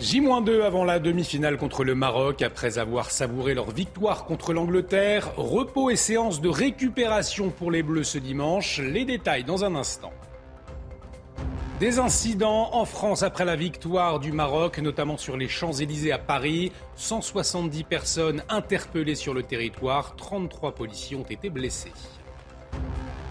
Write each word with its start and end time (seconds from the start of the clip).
J-2 0.00 0.62
avant 0.62 0.84
la 0.84 0.98
demi-finale 0.98 1.56
contre 1.56 1.84
le 1.84 1.94
Maroc, 1.94 2.42
après 2.42 2.78
avoir 2.78 3.12
savouré 3.12 3.54
leur 3.54 3.70
victoire 3.70 4.24
contre 4.24 4.52
l'Angleterre. 4.52 5.32
Repos 5.36 5.88
et 5.88 5.96
séance 5.96 6.40
de 6.40 6.48
récupération 6.48 7.50
pour 7.50 7.70
les 7.70 7.84
Bleus 7.84 8.04
ce 8.04 8.18
dimanche. 8.18 8.80
Les 8.80 9.04
détails 9.04 9.44
dans 9.44 9.64
un 9.64 9.76
instant. 9.76 10.12
Des 11.78 12.00
incidents 12.00 12.70
en 12.72 12.84
France 12.84 13.22
après 13.22 13.44
la 13.44 13.56
victoire 13.56 14.18
du 14.18 14.32
Maroc, 14.32 14.78
notamment 14.78 15.16
sur 15.16 15.36
les 15.36 15.48
Champs-Élysées 15.48 16.12
à 16.12 16.18
Paris. 16.18 16.72
170 16.96 17.84
personnes 17.84 18.42
interpellées 18.48 19.14
sur 19.14 19.32
le 19.32 19.44
territoire, 19.44 20.16
33 20.16 20.74
policiers 20.74 21.16
ont 21.16 21.22
été 21.22 21.50
blessés. 21.50 21.92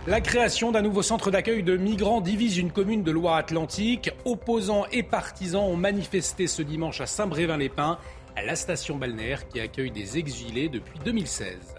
La 0.05 0.20
création 0.20 0.73
d'un 0.73 0.81
nouveau 0.81 1.02
centre 1.02 1.31
d'accueil 1.31 1.63
de 1.63 1.77
migrants 1.77 2.20
divise 2.20 2.57
une 2.57 2.73
commune 2.73 3.03
de 3.03 3.12
Loire-Atlantique. 3.12 4.12
Opposants 4.26 4.85
et 4.91 5.02
partisans 5.02 5.63
ont 5.63 5.77
manifesté 5.77 6.48
ce 6.48 6.62
dimanche 6.62 6.99
à 6.99 7.05
Saint-Brévin-les-Pins, 7.05 7.98
à 8.35 8.41
la 8.41 8.57
station 8.57 8.98
balnéaire 8.98 9.48
qui 9.48 9.62
accueille 9.62 9.91
des 9.91 10.18
exilés 10.18 10.68
depuis 10.68 10.99
2016. 11.05 11.76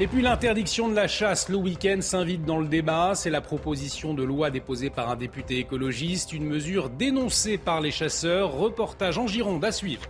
Et 0.00 0.08
puis 0.08 0.22
l'interdiction 0.22 0.88
de 0.88 0.96
la 0.96 1.06
chasse 1.06 1.48
le 1.48 1.56
week-end 1.56 2.00
s'invite 2.00 2.44
dans 2.44 2.58
le 2.58 2.66
débat. 2.66 3.12
C'est 3.14 3.30
la 3.30 3.40
proposition 3.40 4.12
de 4.12 4.24
loi 4.24 4.50
déposée 4.50 4.90
par 4.90 5.08
un 5.08 5.14
député 5.14 5.60
écologiste, 5.60 6.32
une 6.32 6.46
mesure 6.46 6.90
dénoncée 6.90 7.58
par 7.58 7.80
les 7.80 7.92
chasseurs. 7.92 8.54
Reportage 8.54 9.18
en 9.18 9.28
Gironde 9.28 9.64
à 9.64 9.70
suivre. 9.70 10.02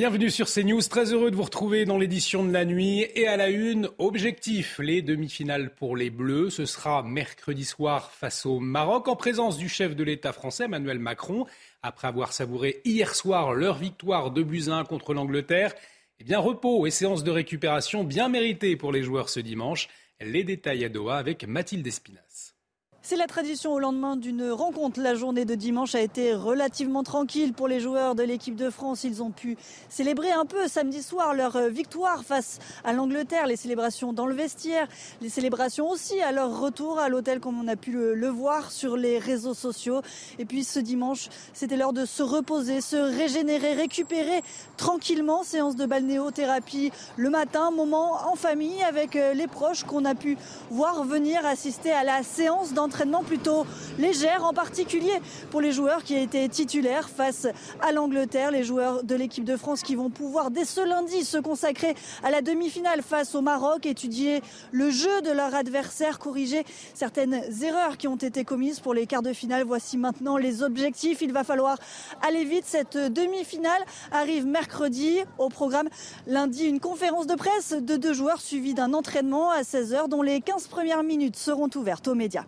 Bienvenue 0.00 0.30
sur 0.30 0.48
CNews, 0.50 0.80
très 0.80 1.12
heureux 1.12 1.30
de 1.30 1.36
vous 1.36 1.42
retrouver 1.42 1.84
dans 1.84 1.98
l'édition 1.98 2.42
de 2.42 2.50
la 2.50 2.64
nuit 2.64 3.06
et 3.14 3.26
à 3.26 3.36
la 3.36 3.50
une, 3.50 3.90
objectif, 3.98 4.78
les 4.78 5.02
demi-finales 5.02 5.74
pour 5.74 5.94
les 5.94 6.08
Bleus, 6.08 6.48
ce 6.48 6.64
sera 6.64 7.02
mercredi 7.02 7.66
soir 7.66 8.10
face 8.10 8.46
au 8.46 8.60
Maroc 8.60 9.08
en 9.08 9.14
présence 9.14 9.58
du 9.58 9.68
chef 9.68 9.94
de 9.94 10.02
l'État 10.02 10.32
français 10.32 10.64
Emmanuel 10.64 10.98
Macron, 10.98 11.44
après 11.82 12.08
avoir 12.08 12.32
savouré 12.32 12.80
hier 12.86 13.14
soir 13.14 13.52
leur 13.52 13.76
victoire 13.76 14.30
de 14.30 14.42
Buzyn 14.42 14.84
contre 14.84 15.12
l'Angleterre. 15.12 15.74
Eh 16.18 16.24
bien 16.24 16.38
repos 16.38 16.86
et 16.86 16.90
séance 16.90 17.22
de 17.22 17.30
récupération 17.30 18.02
bien 18.02 18.30
méritées 18.30 18.76
pour 18.76 18.92
les 18.92 19.02
joueurs 19.02 19.28
ce 19.28 19.40
dimanche. 19.40 19.90
Les 20.18 20.44
détails 20.44 20.86
à 20.86 20.88
Doha 20.88 21.18
avec 21.18 21.46
Mathilde 21.46 21.86
Espinas. 21.86 22.54
C'est 23.02 23.16
la 23.16 23.26
tradition 23.26 23.72
au 23.72 23.78
lendemain 23.78 24.14
d'une 24.14 24.50
rencontre. 24.50 25.00
La 25.00 25.14
journée 25.14 25.46
de 25.46 25.54
dimanche 25.54 25.94
a 25.94 26.00
été 26.00 26.34
relativement 26.34 27.02
tranquille 27.02 27.54
pour 27.54 27.66
les 27.66 27.80
joueurs 27.80 28.14
de 28.14 28.22
l'équipe 28.22 28.56
de 28.56 28.68
France. 28.68 29.04
Ils 29.04 29.22
ont 29.22 29.30
pu 29.30 29.56
célébrer 29.88 30.30
un 30.32 30.44
peu 30.44 30.68
samedi 30.68 31.02
soir 31.02 31.32
leur 31.32 31.58
victoire 31.70 32.22
face 32.24 32.58
à 32.84 32.92
l'Angleterre, 32.92 33.46
les 33.46 33.56
célébrations 33.56 34.12
dans 34.12 34.26
le 34.26 34.34
vestiaire, 34.34 34.86
les 35.22 35.30
célébrations 35.30 35.88
aussi 35.88 36.20
à 36.20 36.30
leur 36.30 36.60
retour 36.60 36.98
à 36.98 37.08
l'hôtel 37.08 37.40
comme 37.40 37.58
on 37.58 37.68
a 37.68 37.76
pu 37.76 37.92
le, 37.92 38.28
voir 38.28 38.70
sur 38.70 38.98
les 38.98 39.18
réseaux 39.18 39.54
sociaux. 39.54 40.02
Et 40.38 40.44
puis 40.44 40.62
ce 40.62 40.78
dimanche, 40.78 41.30
c'était 41.54 41.78
l'heure 41.78 41.94
de 41.94 42.04
se 42.04 42.22
reposer, 42.22 42.82
se 42.82 42.96
régénérer, 42.96 43.72
récupérer 43.72 44.42
tranquillement. 44.76 45.42
Séance 45.42 45.74
de 45.74 45.86
balnéothérapie 45.86 46.92
le 47.16 47.30
matin, 47.30 47.70
moment 47.70 48.30
en 48.30 48.36
famille 48.36 48.82
avec 48.82 49.14
les 49.14 49.46
proches 49.46 49.84
qu'on 49.84 50.04
a 50.04 50.14
pu 50.14 50.36
voir 50.70 51.02
venir 51.04 51.46
assister 51.46 51.92
à 51.92 52.04
la 52.04 52.22
séance 52.22 52.74
d'entraînement 52.74 52.89
entraînement 52.90 53.22
plutôt 53.22 53.66
légère, 54.00 54.44
en 54.44 54.52
particulier 54.52 55.12
pour 55.52 55.60
les 55.60 55.70
joueurs 55.70 56.02
qui 56.02 56.16
étaient 56.16 56.48
titulaires 56.48 57.08
face 57.08 57.46
à 57.80 57.92
l'Angleterre, 57.92 58.50
les 58.50 58.64
joueurs 58.64 59.04
de 59.04 59.14
l'équipe 59.14 59.44
de 59.44 59.56
France 59.56 59.82
qui 59.82 59.94
vont 59.94 60.10
pouvoir 60.10 60.50
dès 60.50 60.64
ce 60.64 60.80
lundi 60.80 61.24
se 61.24 61.38
consacrer 61.38 61.94
à 62.24 62.32
la 62.32 62.42
demi-finale 62.42 63.02
face 63.02 63.36
au 63.36 63.42
Maroc, 63.42 63.86
étudier 63.86 64.42
le 64.72 64.90
jeu 64.90 65.22
de 65.22 65.30
leur 65.30 65.54
adversaire, 65.54 66.18
corriger 66.18 66.64
certaines 66.92 67.40
erreurs 67.62 67.96
qui 67.96 68.08
ont 68.08 68.16
été 68.16 68.42
commises 68.42 68.80
pour 68.80 68.92
les 68.92 69.06
quarts 69.06 69.22
de 69.22 69.32
finale. 69.32 69.62
Voici 69.62 69.96
maintenant 69.96 70.36
les 70.36 70.64
objectifs. 70.64 71.22
Il 71.22 71.32
va 71.32 71.44
falloir 71.44 71.78
aller 72.26 72.44
vite. 72.44 72.64
Cette 72.66 72.96
demi-finale 72.96 73.84
arrive 74.10 74.46
mercredi 74.46 75.20
au 75.38 75.48
programme 75.48 75.88
lundi 76.26 76.64
une 76.64 76.80
conférence 76.80 77.28
de 77.28 77.36
presse 77.36 77.72
de 77.72 77.96
deux 77.96 78.14
joueurs 78.14 78.40
suivie 78.40 78.74
d'un 78.74 78.94
entraînement 78.94 79.50
à 79.50 79.62
16h 79.62 80.08
dont 80.08 80.22
les 80.22 80.40
15 80.40 80.66
premières 80.66 81.04
minutes 81.04 81.36
seront 81.36 81.70
ouvertes 81.76 82.08
aux 82.08 82.16
médias. 82.16 82.46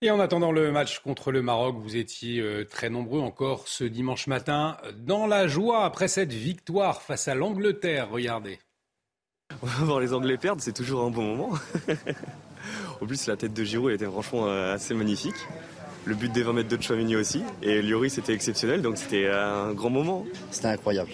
Et 0.00 0.12
en 0.12 0.20
attendant 0.20 0.52
le 0.52 0.70
match 0.70 1.00
contre 1.00 1.32
le 1.32 1.42
Maroc, 1.42 1.74
vous 1.80 1.96
étiez 1.96 2.40
euh, 2.40 2.64
très 2.64 2.88
nombreux 2.88 3.18
encore 3.18 3.66
ce 3.66 3.82
dimanche 3.82 4.28
matin 4.28 4.76
dans 4.96 5.26
la 5.26 5.48
joie 5.48 5.84
après 5.84 6.06
cette 6.06 6.32
victoire 6.32 7.02
face 7.02 7.26
à 7.26 7.34
l'Angleterre. 7.34 8.08
Regardez. 8.08 8.60
Voir 9.60 9.98
les 9.98 10.12
Anglais 10.12 10.36
perdre, 10.36 10.62
c'est 10.62 10.72
toujours 10.72 11.02
un 11.02 11.10
bon 11.10 11.34
moment. 11.34 11.58
en 13.00 13.06
plus, 13.06 13.26
la 13.26 13.36
tête 13.36 13.52
de 13.52 13.64
Giroud 13.64 13.90
était 13.90 14.06
franchement 14.06 14.46
euh, 14.46 14.74
assez 14.74 14.94
magnifique. 14.94 15.34
Le 16.04 16.14
but 16.14 16.30
des 16.30 16.44
20 16.44 16.52
mètres 16.52 16.68
de 16.76 16.80
Chouamini 16.80 17.16
aussi. 17.16 17.42
Et 17.62 17.82
Lloris 17.82 18.12
c'était 18.12 18.34
exceptionnel, 18.34 18.82
donc 18.82 18.98
c'était 18.98 19.28
un 19.28 19.72
grand 19.72 19.90
moment. 19.90 20.24
C'était 20.52 20.68
incroyable. 20.68 21.10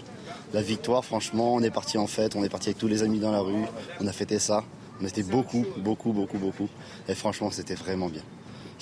La 0.53 0.61
victoire, 0.61 1.03
franchement, 1.07 1.55
on 1.55 1.63
est 1.63 1.71
parti 1.71 1.97
en 1.97 2.07
fête, 2.07 2.37
on 2.37 2.45
est 2.45 2.51
parti 2.51 2.69
avec 2.69 2.79
tous 2.79 2.89
les 2.89 3.03
amis 3.03 3.19
dans 3.19 3.33
la 3.33 3.41
rue, 3.41 3.65
on 3.99 4.07
a 4.07 4.13
fêté 4.13 4.39
ça. 4.39 4.63
On 5.01 5.07
était 5.07 5.23
beaucoup, 5.23 5.65
beaucoup, 5.79 6.13
beaucoup, 6.13 6.39
beaucoup. 6.39 6.69
Et 7.09 7.15
franchement, 7.15 7.51
c'était 7.51 7.75
vraiment 7.75 8.09
bien. 8.09 8.23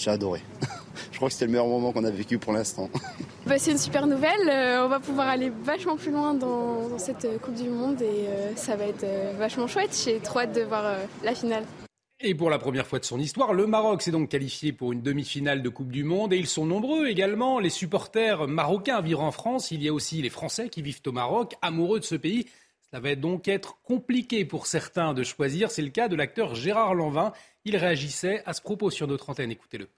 J'ai 0.02 0.10
adoré. 0.10 0.40
Je 1.12 1.16
crois 1.16 1.28
que 1.28 1.34
c'était 1.34 1.44
le 1.44 1.52
meilleur 1.52 1.68
moment 1.68 1.92
qu'on 1.92 2.02
a 2.02 2.10
vécu 2.10 2.38
pour 2.38 2.52
l'instant. 2.52 2.90
Bah, 3.44 3.58
c'est 3.58 3.72
une 3.72 3.78
super 3.78 4.06
nouvelle. 4.06 4.48
Euh, 4.48 4.84
on 4.84 4.88
va 4.88 5.00
pouvoir 5.00 5.26
aller 5.26 5.50
vachement 5.64 5.96
plus 5.96 6.12
loin 6.12 6.32
dans, 6.32 6.88
dans 6.88 6.98
cette 6.98 7.26
Coupe 7.40 7.56
du 7.56 7.68
Monde 7.68 8.00
et 8.00 8.28
euh, 8.28 8.54
ça 8.54 8.76
va 8.76 8.84
être 8.84 9.02
euh, 9.02 9.32
vachement 9.36 9.66
chouette. 9.66 10.00
J'ai 10.04 10.20
trop 10.20 10.38
hâte 10.38 10.54
de 10.54 10.60
voir 10.60 10.84
la 11.24 11.34
finale. 11.34 11.64
Et 12.20 12.36
pour 12.36 12.50
la 12.50 12.60
première 12.60 12.86
fois 12.86 13.00
de 13.00 13.04
son 13.04 13.18
histoire, 13.18 13.52
le 13.52 13.66
Maroc 13.66 14.02
s'est 14.02 14.12
donc 14.12 14.28
qualifié 14.28 14.72
pour 14.72 14.92
une 14.92 15.02
demi-finale 15.02 15.60
de 15.60 15.68
Coupe 15.68 15.90
du 15.90 16.04
Monde 16.04 16.32
et 16.32 16.36
ils 16.36 16.46
sont 16.46 16.64
nombreux 16.64 17.08
également. 17.08 17.58
Les 17.58 17.68
supporters 17.68 18.46
marocains 18.46 19.00
vivant 19.00 19.26
en 19.26 19.32
France, 19.32 19.72
il 19.72 19.82
y 19.82 19.88
a 19.88 19.92
aussi 19.92 20.22
les 20.22 20.30
Français 20.30 20.68
qui 20.68 20.82
vivent 20.82 21.02
au 21.04 21.12
Maroc, 21.12 21.56
amoureux 21.62 21.98
de 21.98 22.04
ce 22.04 22.14
pays. 22.14 22.46
Ça 22.92 23.00
va 23.00 23.14
donc 23.14 23.48
être 23.48 23.80
compliqué 23.80 24.44
pour 24.44 24.66
certains 24.66 25.14
de 25.14 25.22
choisir. 25.22 25.70
C'est 25.70 25.80
le 25.80 25.88
cas 25.88 26.08
de 26.08 26.16
l'acteur 26.16 26.54
Gérard 26.54 26.94
Lanvin. 26.94 27.32
Il 27.64 27.78
réagissait 27.78 28.42
à 28.44 28.52
ce 28.52 28.60
propos 28.60 28.90
sur 28.90 29.06
notre 29.06 29.30
antenne. 29.30 29.50
Écoutez-le. 29.50 29.88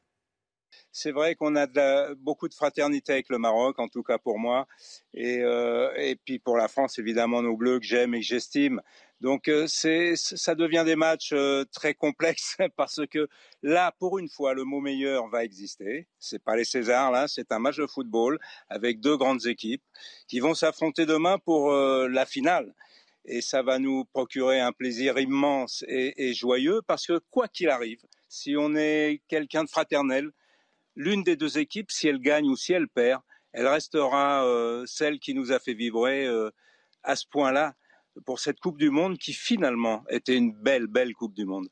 C'est 0.93 1.10
vrai 1.10 1.34
qu'on 1.34 1.56
a 1.56 2.15
beaucoup 2.15 2.49
de 2.49 2.54
fraternité 2.54 3.12
avec 3.12 3.28
le 3.31 3.38
Maroc, 3.38 3.81
en 3.81 3.88
tout 3.88 4.04
cas 4.04 4.19
pour 4.19 4.38
moi, 4.38 4.69
et, 5.12 5.41
euh, 5.41 5.93
et 5.97 6.15
puis 6.15 6.38
pour 6.38 6.56
la 6.56 6.69
France, 6.69 7.00
évidemment, 7.00 7.43
nos 7.43 7.56
bleus 7.56 7.81
que 7.81 7.84
j'aime 7.84 8.15
et 8.15 8.21
que 8.21 8.27
j'estime. 8.27 8.81
Donc 9.21 9.49
euh, 9.49 9.66
ça 9.66 10.54
devient 10.54 10.84
des 10.87 10.94
matchs 10.94 11.33
euh, 11.33 11.65
très 11.72 11.94
complexes 11.94 12.56
parce 12.77 13.00
que 13.10 13.27
là, 13.65 13.93
pour 13.99 14.21
une 14.21 14.28
fois, 14.28 14.54
le 14.54 14.62
mot 14.62 14.81
meilleur 14.81 15.27
va 15.27 15.43
exister. 15.43 16.06
C'est 16.21 16.43
pas 16.43 16.54
les 16.54 16.65
Césars 16.65 17.10
là, 17.10 17.27
c'est 17.27 17.50
un 17.50 17.59
match 17.59 17.77
de 17.77 17.87
football 17.87 18.38
avec 18.69 19.00
deux 19.00 19.16
grandes 19.16 19.47
équipes 19.47 19.83
qui 20.28 20.39
vont 20.39 20.54
s'affronter 20.54 21.07
demain 21.07 21.39
pour 21.39 21.72
la 21.72 22.24
finale. 22.24 22.72
Et 23.26 23.41
ça 23.41 23.62
va 23.62 23.78
nous 23.78 24.04
procurer 24.04 24.60
un 24.60 24.72
plaisir 24.72 25.18
immense 25.18 25.84
et, 25.88 26.34
joyeux 26.34 26.82
parce 26.86 27.06
que 27.06 27.21
quoi 27.30 27.48
qu'il 27.48 27.71
arrive, 27.71 28.00
si 28.28 28.54
on 28.56 28.74
est 28.74 29.22
quelqu'un 29.28 29.65
de 29.65 29.68
fraternel, 29.68 30.30
l'une 30.94 31.22
des 31.22 31.36
deux 31.36 31.59
équipes, 31.59 31.91
si 31.91 32.06
elle 32.09 32.21
gagne 32.21 32.48
ou 32.48 32.56
si 32.56 32.72
elle 32.72 32.88
perd, 32.88 33.22
elle 33.53 33.66
restera 33.66 34.44
euh, 34.44 34.84
celle 34.86 35.18
qui 35.21 35.34
nous 35.34 35.53
a 35.53 35.59
fait 35.59 35.74
vibrer 35.74 36.26
euh, 36.26 36.50
à 37.03 37.16
ce 37.16 37.26
point-là 37.30 37.74
pour 38.26 38.41
cette 38.41 38.60
Coupe 38.60 38.78
du 38.78 38.91
Monde 38.91 39.18
qui 39.18 39.32
finalement 39.32 40.04
était 40.10 40.36
une 40.36 40.53
belle, 40.53 40.86
belle 40.86 41.15
Coupe 41.15 41.34
du 41.34 41.44
Monde. 41.44 41.68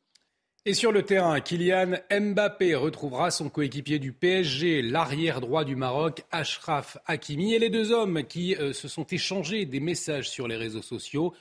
Et 0.65 0.75
sur 0.75 0.93
le 0.93 1.03
terrain, 1.03 1.41
Kylian 1.41 1.97
Mbappé 2.09 2.77
retrouvera 2.77 3.33
son 3.33 3.51
coéquipier 3.51 3.99
du 3.99 4.13
PSG, 4.13 4.81
l'arrière 4.81 5.41
droit 5.41 5.65
du 5.65 5.75
Maroc, 5.75 6.23
Ashraf 6.31 6.99
Hakimi, 7.07 7.53
et 7.53 7.59
les 7.59 7.69
deux 7.69 7.91
hommes 7.91 8.23
qui 8.23 8.55
euh, 8.55 8.73
se 8.73 8.87
sont 8.87 9.05
échangés 9.05 9.67
des 9.67 9.81
messages 9.81 10.31
sur 10.31 10.47
les 10.47 10.55
réseaux 10.55 10.81
sociaux. 10.81 11.35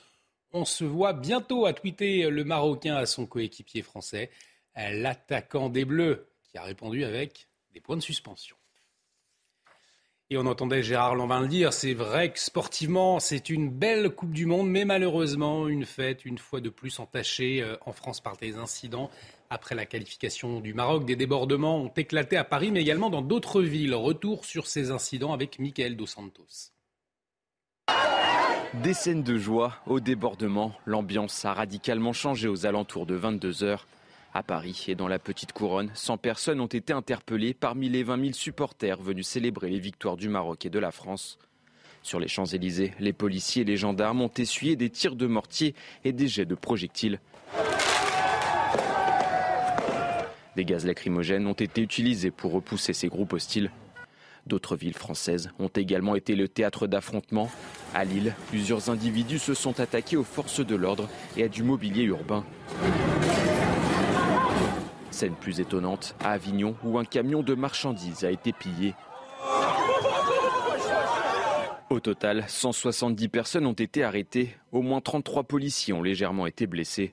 On 0.52 0.64
se 0.64 0.82
voit 0.82 1.12
bientôt 1.12 1.66
à 1.66 1.72
tweeter 1.72 2.30
le 2.30 2.42
Marocain 2.42 2.96
à 2.96 3.06
son 3.06 3.26
coéquipier 3.26 3.82
français, 3.82 4.28
l'attaquant 4.74 5.68
des 5.68 5.84
Bleus, 5.84 6.26
qui 6.42 6.58
a 6.58 6.64
répondu 6.64 7.04
avec 7.04 7.46
des 7.72 7.80
points 7.80 7.96
de 7.96 8.02
suspension. 8.02 8.56
Et 10.32 10.38
on 10.38 10.46
entendait 10.46 10.82
Gérard 10.82 11.14
Lanvin 11.14 11.42
le 11.42 11.46
dire, 11.46 11.74
c'est 11.74 11.92
vrai 11.92 12.32
que 12.32 12.40
sportivement, 12.40 13.20
c'est 13.20 13.50
une 13.50 13.68
belle 13.68 14.08
Coupe 14.08 14.32
du 14.32 14.46
Monde, 14.46 14.66
mais 14.66 14.86
malheureusement, 14.86 15.68
une 15.68 15.84
fête, 15.84 16.24
une 16.24 16.38
fois 16.38 16.62
de 16.62 16.70
plus, 16.70 17.00
entachée 17.00 17.60
euh, 17.60 17.76
en 17.84 17.92
France 17.92 18.22
par 18.22 18.38
des 18.38 18.56
incidents. 18.56 19.10
Après 19.50 19.74
la 19.74 19.84
qualification 19.84 20.60
du 20.60 20.72
Maroc, 20.72 21.04
des 21.04 21.16
débordements 21.16 21.82
ont 21.82 21.92
éclaté 21.94 22.38
à 22.38 22.44
Paris, 22.44 22.70
mais 22.70 22.80
également 22.80 23.10
dans 23.10 23.20
d'autres 23.20 23.60
villes. 23.60 23.94
Retour 23.94 24.46
sur 24.46 24.66
ces 24.66 24.90
incidents 24.90 25.34
avec 25.34 25.58
Michael 25.58 25.96
Dos 25.96 26.06
Santos. 26.06 26.72
Des 28.72 28.94
scènes 28.94 29.22
de 29.22 29.36
joie 29.36 29.74
au 29.86 30.00
débordement. 30.00 30.72
L'ambiance 30.86 31.44
a 31.44 31.52
radicalement 31.52 32.14
changé 32.14 32.48
aux 32.48 32.64
alentours 32.64 33.04
de 33.04 33.16
22 33.16 33.64
heures. 33.64 33.86
À 34.34 34.42
Paris 34.42 34.86
et 34.88 34.94
dans 34.94 35.08
la 35.08 35.18
petite 35.18 35.52
couronne, 35.52 35.90
100 35.92 36.16
personnes 36.16 36.60
ont 36.60 36.66
été 36.66 36.94
interpellées 36.94 37.52
parmi 37.52 37.90
les 37.90 38.02
20 38.02 38.18
000 38.18 38.32
supporters 38.32 39.02
venus 39.02 39.26
célébrer 39.26 39.68
les 39.68 39.78
victoires 39.78 40.16
du 40.16 40.30
Maroc 40.30 40.64
et 40.64 40.70
de 40.70 40.78
la 40.78 40.90
France. 40.90 41.38
Sur 42.02 42.18
les 42.18 42.28
Champs-Élysées, 42.28 42.94
les 42.98 43.12
policiers 43.12 43.62
et 43.62 43.66
les 43.66 43.76
gendarmes 43.76 44.22
ont 44.22 44.32
essuyé 44.36 44.74
des 44.74 44.88
tirs 44.88 45.16
de 45.16 45.26
mortier 45.26 45.74
et 46.04 46.12
des 46.12 46.28
jets 46.28 46.46
de 46.46 46.54
projectiles. 46.54 47.20
Des 50.56 50.64
gaz 50.64 50.86
lacrymogènes 50.86 51.46
ont 51.46 51.52
été 51.52 51.82
utilisés 51.82 52.30
pour 52.30 52.52
repousser 52.52 52.94
ces 52.94 53.08
groupes 53.08 53.34
hostiles. 53.34 53.70
D'autres 54.46 54.76
villes 54.76 54.96
françaises 54.96 55.50
ont 55.58 55.68
également 55.68 56.16
été 56.16 56.34
le 56.34 56.48
théâtre 56.48 56.86
d'affrontements. 56.86 57.50
À 57.94 58.04
Lille, 58.04 58.34
plusieurs 58.48 58.88
individus 58.88 59.38
se 59.38 59.52
sont 59.52 59.78
attaqués 59.78 60.16
aux 60.16 60.24
forces 60.24 60.64
de 60.64 60.74
l'ordre 60.74 61.08
et 61.36 61.44
à 61.44 61.48
du 61.48 61.62
mobilier 61.62 62.04
urbain. 62.04 62.44
Scène 65.12 65.34
plus 65.34 65.60
étonnante, 65.60 66.16
à 66.20 66.32
Avignon, 66.32 66.74
où 66.84 66.98
un 66.98 67.04
camion 67.04 67.42
de 67.42 67.54
marchandises 67.54 68.24
a 68.24 68.30
été 68.30 68.52
pillé. 68.52 68.94
Au 71.90 72.00
total, 72.00 72.44
170 72.48 73.28
personnes 73.28 73.66
ont 73.66 73.74
été 73.74 74.02
arrêtées, 74.02 74.56
au 74.72 74.80
moins 74.80 75.02
33 75.02 75.44
policiers 75.44 75.92
ont 75.92 76.02
légèrement 76.02 76.46
été 76.46 76.66
blessés. 76.66 77.12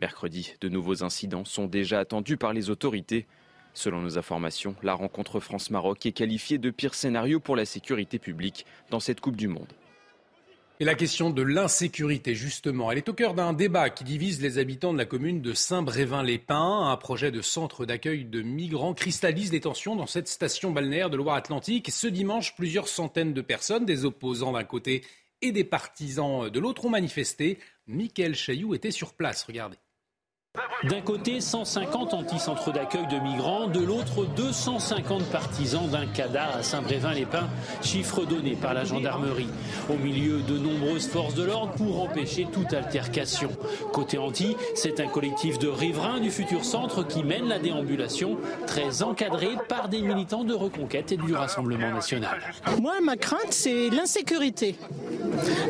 Mercredi, 0.00 0.54
de 0.60 0.68
nouveaux 0.68 1.02
incidents 1.02 1.44
sont 1.44 1.66
déjà 1.66 1.98
attendus 1.98 2.36
par 2.36 2.52
les 2.52 2.70
autorités. 2.70 3.26
Selon 3.72 4.00
nos 4.00 4.16
informations, 4.16 4.76
la 4.84 4.94
rencontre 4.94 5.40
France-Maroc 5.40 6.06
est 6.06 6.12
qualifiée 6.12 6.58
de 6.58 6.70
pire 6.70 6.94
scénario 6.94 7.40
pour 7.40 7.56
la 7.56 7.64
sécurité 7.64 8.20
publique 8.20 8.66
dans 8.90 9.00
cette 9.00 9.20
Coupe 9.20 9.36
du 9.36 9.48
Monde. 9.48 9.72
Et 10.80 10.84
la 10.84 10.96
question 10.96 11.30
de 11.30 11.42
l'insécurité, 11.42 12.34
justement, 12.34 12.90
elle 12.90 12.98
est 12.98 13.08
au 13.08 13.12
cœur 13.12 13.34
d'un 13.34 13.52
débat 13.52 13.90
qui 13.90 14.02
divise 14.02 14.42
les 14.42 14.58
habitants 14.58 14.92
de 14.92 14.98
la 14.98 15.04
commune 15.04 15.40
de 15.40 15.52
Saint-Brévin-les-Pins. 15.52 16.90
Un 16.90 16.96
projet 16.96 17.30
de 17.30 17.42
centre 17.42 17.86
d'accueil 17.86 18.24
de 18.24 18.42
migrants 18.42 18.92
cristallise 18.92 19.52
les 19.52 19.60
tensions 19.60 19.94
dans 19.94 20.08
cette 20.08 20.26
station 20.26 20.72
balnéaire 20.72 21.10
de 21.10 21.16
Loire-Atlantique. 21.16 21.92
Ce 21.92 22.08
dimanche, 22.08 22.56
plusieurs 22.56 22.88
centaines 22.88 23.34
de 23.34 23.40
personnes, 23.40 23.86
des 23.86 24.04
opposants 24.04 24.50
d'un 24.50 24.64
côté 24.64 25.04
et 25.42 25.52
des 25.52 25.62
partisans 25.62 26.50
de 26.50 26.58
l'autre, 26.58 26.86
ont 26.86 26.90
manifesté. 26.90 27.60
Michael 27.86 28.34
Chailloux 28.34 28.74
était 28.74 28.90
sur 28.90 29.14
place, 29.14 29.44
regardez. 29.44 29.76
D'un 30.88 31.00
côté, 31.00 31.40
150 31.40 32.12
anti-centres 32.12 32.70
d'accueil 32.70 33.06
de 33.06 33.18
migrants, 33.18 33.68
de 33.68 33.80
l'autre, 33.80 34.26
250 34.36 35.24
partisans 35.30 35.88
d'un 35.88 36.04
CADA 36.04 36.56
à 36.58 36.62
Saint-Brévin-les-Pins, 36.62 37.48
chiffre 37.80 38.26
donné 38.26 38.54
par 38.54 38.74
la 38.74 38.84
gendarmerie. 38.84 39.48
Au 39.88 39.96
milieu 39.96 40.42
de 40.42 40.58
nombreuses 40.58 41.06
forces 41.06 41.34
de 41.34 41.42
l'ordre 41.42 41.72
pour 41.72 42.02
empêcher 42.02 42.46
toute 42.52 42.74
altercation. 42.74 43.48
Côté 43.92 44.18
anti, 44.18 44.56
c'est 44.74 45.00
un 45.00 45.06
collectif 45.06 45.58
de 45.58 45.68
riverains 45.68 46.20
du 46.20 46.30
futur 46.30 46.64
centre 46.64 47.06
qui 47.06 47.24
mène 47.24 47.48
la 47.48 47.58
déambulation, 47.58 48.36
très 48.66 49.02
encadré 49.02 49.48
par 49.68 49.88
des 49.88 50.02
militants 50.02 50.44
de 50.44 50.52
Reconquête 50.52 51.12
et 51.12 51.16
du 51.16 51.34
Rassemblement 51.34 51.92
national. 51.92 52.40
Moi, 52.82 52.94
ma 53.02 53.16
crainte, 53.16 53.52
c'est 53.52 53.88
l'insécurité. 53.88 54.76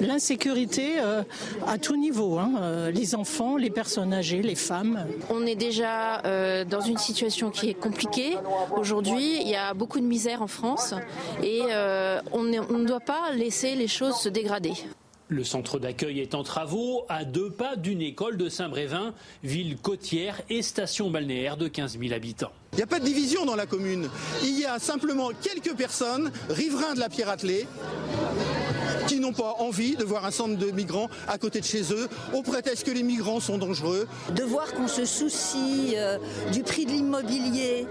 L'insécurité 0.01 1.01
euh, 1.01 1.23
à 1.69 1.79
tout 1.79 1.97
niveau. 1.97 2.39
Hein. 2.39 2.53
Euh, 2.61 2.91
les 2.91 3.15
enfants, 3.15 3.57
les 3.57 3.71
personnes 3.71 4.13
âgées, 4.13 4.43
les 4.43 4.57
femmes. 4.57 5.04
On 5.31 5.47
est 5.47 5.55
déjà 5.55 6.21
euh, 6.25 6.65
dans 6.65 6.81
une 6.81 6.99
situation 6.99 7.51
qui 7.51 7.71
est 7.71 7.75
compliquée. 7.75 8.37
Aujourd'hui, 8.77 9.41
il 9.41 9.49
y 9.49 9.57
a 9.57 9.75
beaucoup 9.75 10.01
de 10.01 10.07
misère 10.07 10.43
en 10.43 10.47
France 10.47 10.95
et 11.43 11.63
euh, 11.71 12.21
on 12.33 12.43
ne 12.43 12.87
doit 12.87 13.01
pas 13.01 13.33
laisser 13.33 13.75
les 13.75 13.89
choses 13.89 14.17
se 14.17 14.29
dégrader. 14.29 14.73
Le 15.29 15.43
centre 15.43 15.79
d'accueil 15.79 16.21
est 16.21 16.35
en 16.35 16.43
travaux 16.43 17.07
à 17.09 17.25
deux 17.25 17.49
pas 17.49 17.77
d'une 17.77 18.03
école 18.03 18.37
de 18.37 18.51
Saint-Brévin, 18.51 19.15
ville 19.43 19.79
côtière 19.79 20.43
et 20.51 20.61
station 20.61 21.11
balnéaire 21.11 21.57
de 21.57 21.67
15 21.67 21.99
000 21.99 22.13
habitants. 22.13 22.53
Il 22.75 22.77
n'y 22.77 22.83
a 22.83 22.87
pas 22.87 23.01
de 23.01 23.07
division 23.07 23.47
dans 23.47 23.57
la 23.57 23.65
commune. 23.65 24.11
Il 24.43 24.59
y 24.59 24.67
a 24.67 24.79
simplement 24.79 25.31
quelques 25.41 25.75
personnes, 25.77 26.31
riverains 26.51 26.95
de 26.95 27.01
la 27.01 27.09
Pierre 27.09 27.31
Attelée, 27.31 27.67
qui 29.07 29.21
n'ont 29.21 29.33
pas 29.33 29.57
envie 29.59 29.97
de 29.97 30.05
voir 30.05 30.25
un 30.25 30.31
centre 30.31 30.57
de 30.57 30.71
migrants 30.71 31.09
à 31.29 31.39
côté 31.39 31.61
de 31.61 31.65
chez 31.65 31.93
eux, 31.93 32.09
au 32.33 32.43
prétexte 32.43 32.87
que 32.87 32.91
les 32.91 33.03
migrants 33.03 33.41
sont 33.41 33.59
dangereux. 33.59 34.07
De 34.35 34.43
voir 34.43 34.73
qu'on 34.75 34.89
se 34.89 35.05
soucie 35.05 35.95
euh, 35.97 36.19
du 36.53 36.63
prix 36.63 36.87
de 36.87 36.93
l'immobilier 36.93 37.87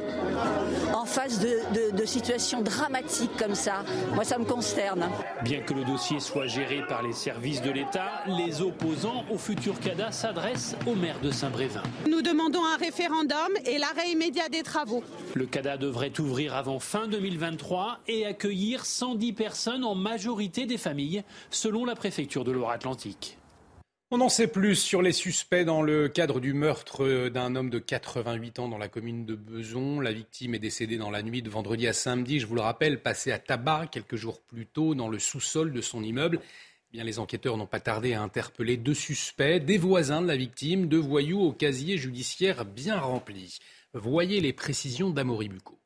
en 0.94 1.06
face 1.06 1.40
de, 1.40 2.06
situations 2.06 2.62
dramatiques 2.62 3.32
comme 3.38 3.56
ça, 3.56 3.86
moi 4.14 4.26
ça 4.26 4.38
me 4.38 4.44
consterne. 4.44 5.10
Bien 5.44 5.62
que 5.62 5.74
le 5.74 5.86
dossier 5.86 6.20
soit 6.20 6.48
géré 6.48 6.82
par 6.88 7.02
les 7.02 7.14
services 7.14 7.62
de 7.62 7.72
l'État, 7.72 8.24
les 8.28 8.62
opposants 8.62 9.24
au 9.32 9.38
futur 9.38 9.80
CADA 9.80 10.12
s'adressent 10.12 10.76
au 10.86 10.96
maire 10.96 11.20
de 11.24 11.32
Saint-Brévin. 11.32 11.82
Nous 12.10 12.22
demandons 12.22 12.64
un 12.66 12.78
référendum 12.78 13.38
et 13.66 13.78
l'arrêt 13.78 14.12
immédiat 14.12 14.50
des 14.50 14.64
travaux. 14.64 15.02
Le 15.34 15.46
CADA 15.46 15.78
devrait 15.78 16.12
ouvrir 16.20 16.56
avant 16.56 16.80
fin 16.80 17.08
2023 17.08 18.00
et 18.08 18.26
accueillir 18.26 18.86
110 18.86 19.34
personnes, 19.34 19.84
en 19.84 19.96
majorité 19.96 20.66
des 20.66 20.78
familles 20.78 21.03
selon 21.50 21.86
la 21.86 21.96
préfecture 21.96 22.44
de 22.44 22.52
Loire-Atlantique. 22.52 23.38
On 24.16 24.22
en 24.22 24.30
sait 24.30 24.48
plus 24.48 24.76
sur 24.76 25.02
les 25.02 25.12
suspects 25.12 25.66
dans 25.66 25.82
le 25.82 26.08
cadre 26.08 26.40
du 26.40 26.54
meurtre 26.54 27.30
d'un 27.30 27.56
homme 27.56 27.72
de 27.72 27.80
88 27.80 28.60
ans 28.60 28.68
dans 28.68 28.78
la 28.78 28.88
commune 28.88 29.26
de 29.26 29.34
Beson. 29.34 30.00
La 30.00 30.12
victime 30.12 30.54
est 30.54 30.60
décédée 30.60 30.98
dans 30.98 31.10
la 31.10 31.24
nuit 31.24 31.42
de 31.42 31.50
vendredi 31.50 31.88
à 31.88 31.94
samedi, 31.94 32.40
je 32.40 32.46
vous 32.46 32.54
le 32.54 32.62
rappelle, 32.62 33.02
passée 33.02 33.32
à 33.32 33.40
tabac 33.40 33.88
quelques 33.92 34.16
jours 34.16 34.40
plus 34.42 34.68
tôt 34.68 34.94
dans 34.94 35.08
le 35.08 35.18
sous-sol 35.18 35.74
de 35.74 35.82
son 35.82 36.04
immeuble. 36.04 36.40
Eh 36.44 36.98
bien, 36.98 37.04
les 37.04 37.18
enquêteurs 37.18 37.58
n'ont 37.58 37.66
pas 37.66 37.80
tardé 37.80 38.14
à 38.14 38.22
interpeller 38.22 38.78
deux 38.78 38.94
suspects, 38.94 39.60
des 39.60 39.80
voisins 39.80 40.22
de 40.22 40.28
la 40.28 40.38
victime, 40.38 40.88
deux 40.88 41.00
voyous 41.00 41.42
au 41.42 41.52
casier 41.52 41.98
judiciaire 41.98 42.66
bien 42.66 43.00
rempli. 43.00 43.58
Voyez 43.96 44.42
les 44.42 44.54
précisions 44.54 45.10
d'Amaury 45.10 45.50
Bucco. 45.50 45.80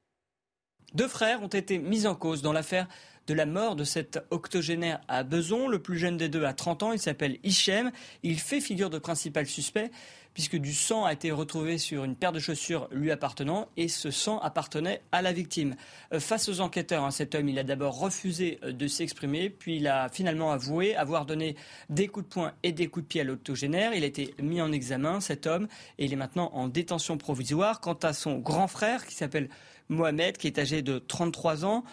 Deux 0.93 1.07
frères 1.07 1.43
ont 1.43 1.47
été 1.47 1.77
mis 1.77 2.07
en 2.07 2.15
cause 2.15 2.41
dans 2.41 2.53
l'affaire 2.53 2.87
de 3.27 3.33
la 3.33 3.45
mort 3.45 3.75
de 3.75 3.83
cet 3.83 4.19
octogénaire 4.31 5.01
à 5.07 5.23
Beson. 5.23 5.67
Le 5.67 5.79
plus 5.79 5.97
jeune 5.97 6.17
des 6.17 6.29
deux 6.29 6.45
a 6.45 6.53
30 6.53 6.83
ans, 6.83 6.91
il 6.93 6.99
s'appelle 6.99 7.37
Hichem. 7.43 7.91
Il 8.23 8.39
fait 8.39 8.61
figure 8.61 8.89
de 8.89 8.97
principal 8.97 9.45
suspect 9.45 9.91
puisque 10.37 10.57
du 10.57 10.71
sang 10.71 11.03
a 11.03 11.13
été 11.13 11.31
retrouvé 11.31 11.79
sur 11.79 12.03
une 12.03 12.15
paire 12.15 12.31
de 12.31 12.37
chaussures 12.37 12.87
lui 12.91 13.09
appartenant 13.09 13.69
et 13.75 13.87
ce 13.87 14.11
sang 14.11 14.37
appartenait 14.37 15.01
à 15.11 15.23
la 15.23 15.33
victime. 15.33 15.75
Euh, 16.13 16.19
face 16.19 16.47
aux 16.47 16.61
enquêteurs, 16.61 17.03
hein, 17.03 17.09
cet 17.09 17.33
homme, 17.33 17.49
a 17.57 17.63
d'abord 17.63 17.99
refusé 17.99 18.59
euh, 18.61 18.71
de 18.71 18.87
s'exprimer, 18.87 19.49
puis 19.49 19.77
il 19.77 19.87
a 19.87 20.09
finalement 20.09 20.51
avoué 20.51 20.95
avoir 20.95 21.25
donné 21.25 21.55
des 21.89 22.07
coups 22.07 22.27
de 22.27 22.31
poing 22.31 22.53
et 22.61 22.71
des 22.71 22.85
coups 22.85 23.05
de 23.05 23.07
pied 23.07 23.21
à 23.21 23.23
l'octogénaire. 23.23 23.95
Il 23.95 24.03
a 24.03 24.05
été 24.05 24.35
mis 24.39 24.61
en 24.61 24.71
examen, 24.71 25.21
cet 25.21 25.47
homme, 25.47 25.67
et 25.97 26.05
il 26.05 26.13
est 26.13 26.17
maintenant 26.17 26.51
en 26.53 26.67
détention 26.67 27.17
provisoire. 27.17 27.81
Quant 27.81 27.97
à 28.03 28.13
son 28.13 28.37
grand 28.37 28.67
frère, 28.67 29.07
qui 29.07 29.15
s'appelle 29.15 29.49
Mohamed, 29.89 30.37
qui 30.37 30.45
est 30.45 30.59
âgé 30.59 30.83
de 30.83 30.99
33 30.99 31.65
ans, 31.65 31.83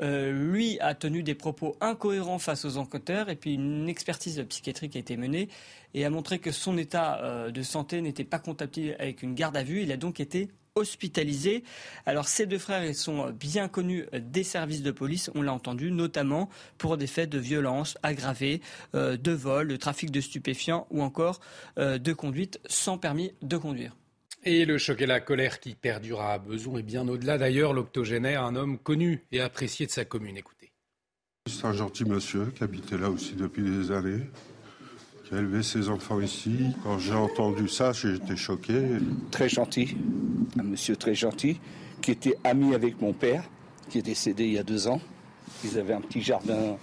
euh, 0.00 0.32
lui 0.32 0.78
a 0.80 0.94
tenu 0.94 1.22
des 1.22 1.34
propos 1.34 1.76
incohérents 1.80 2.38
face 2.38 2.64
aux 2.64 2.76
enquêteurs 2.76 3.28
et 3.28 3.36
puis 3.36 3.54
une 3.54 3.88
expertise 3.88 4.44
psychiatrique 4.48 4.96
a 4.96 4.98
été 4.98 5.16
menée 5.16 5.48
et 5.94 6.04
a 6.04 6.10
montré 6.10 6.38
que 6.38 6.50
son 6.50 6.76
état 6.76 7.20
euh, 7.22 7.50
de 7.50 7.62
santé 7.62 8.00
n'était 8.00 8.24
pas 8.24 8.38
compatible 8.38 8.96
avec 8.98 9.22
une 9.22 9.34
garde 9.34 9.56
à 9.56 9.62
vue. 9.62 9.82
Il 9.82 9.92
a 9.92 9.96
donc 9.96 10.20
été 10.20 10.48
hospitalisé. 10.74 11.62
Alors 12.04 12.26
ces 12.26 12.46
deux 12.46 12.58
frères, 12.58 12.94
sont 12.96 13.30
bien 13.30 13.68
connus 13.68 14.06
des 14.12 14.42
services 14.42 14.82
de 14.82 14.90
police, 14.90 15.30
on 15.36 15.42
l'a 15.42 15.52
entendu, 15.52 15.92
notamment 15.92 16.48
pour 16.78 16.96
des 16.96 17.06
faits 17.06 17.30
de 17.30 17.38
violence 17.38 17.96
aggravée, 18.02 18.60
euh, 18.96 19.16
de 19.16 19.30
vol, 19.30 19.68
de 19.68 19.76
trafic 19.76 20.10
de 20.10 20.20
stupéfiants 20.20 20.88
ou 20.90 21.02
encore 21.02 21.40
de 21.76 22.12
conduite 22.12 22.60
sans 22.66 22.98
permis 22.98 23.32
de 23.42 23.56
conduire. 23.56 23.94
Et 24.46 24.66
le 24.66 24.76
choc 24.76 25.00
et 25.00 25.06
la 25.06 25.20
colère 25.20 25.58
qui 25.58 25.74
perdurera 25.74 26.34
à 26.34 26.38
besoin 26.38 26.80
et 26.80 26.82
bien 26.82 27.08
au-delà 27.08 27.38
d'ailleurs, 27.38 27.72
l'octogénaire, 27.72 28.44
un 28.44 28.56
homme 28.56 28.78
connu 28.78 29.24
et 29.32 29.40
apprécié 29.40 29.86
de 29.86 29.90
sa 29.90 30.04
commune. 30.04 30.36
Écoutez. 30.36 30.70
C'est 31.48 31.64
un 31.64 31.72
gentil 31.72 32.04
monsieur 32.04 32.52
qui 32.54 32.62
habitait 32.62 32.98
là 32.98 33.08
aussi 33.08 33.34
depuis 33.34 33.62
des 33.62 33.90
années, 33.90 34.20
qui 35.24 35.34
a 35.34 35.38
élevé 35.38 35.62
ses 35.62 35.88
enfants 35.88 36.20
ici. 36.20 36.58
Quand 36.82 36.98
j'ai 36.98 37.14
entendu 37.14 37.68
ça, 37.68 37.92
j'ai 37.92 38.16
été 38.16 38.36
choqué. 38.36 38.82
Très 39.30 39.48
gentil, 39.48 39.96
un 40.58 40.62
monsieur 40.62 40.96
très 40.96 41.14
gentil, 41.14 41.58
qui 42.02 42.10
était 42.10 42.36
ami 42.44 42.74
avec 42.74 43.00
mon 43.00 43.14
père, 43.14 43.44
qui 43.88 43.98
est 43.98 44.02
décédé 44.02 44.44
il 44.44 44.52
y 44.52 44.58
a 44.58 44.62
deux 44.62 44.88
ans. 44.88 45.00
Ils 45.64 45.78
avaient 45.78 45.94
un 45.94 46.00
petit 46.00 46.20
jardin 46.20 46.76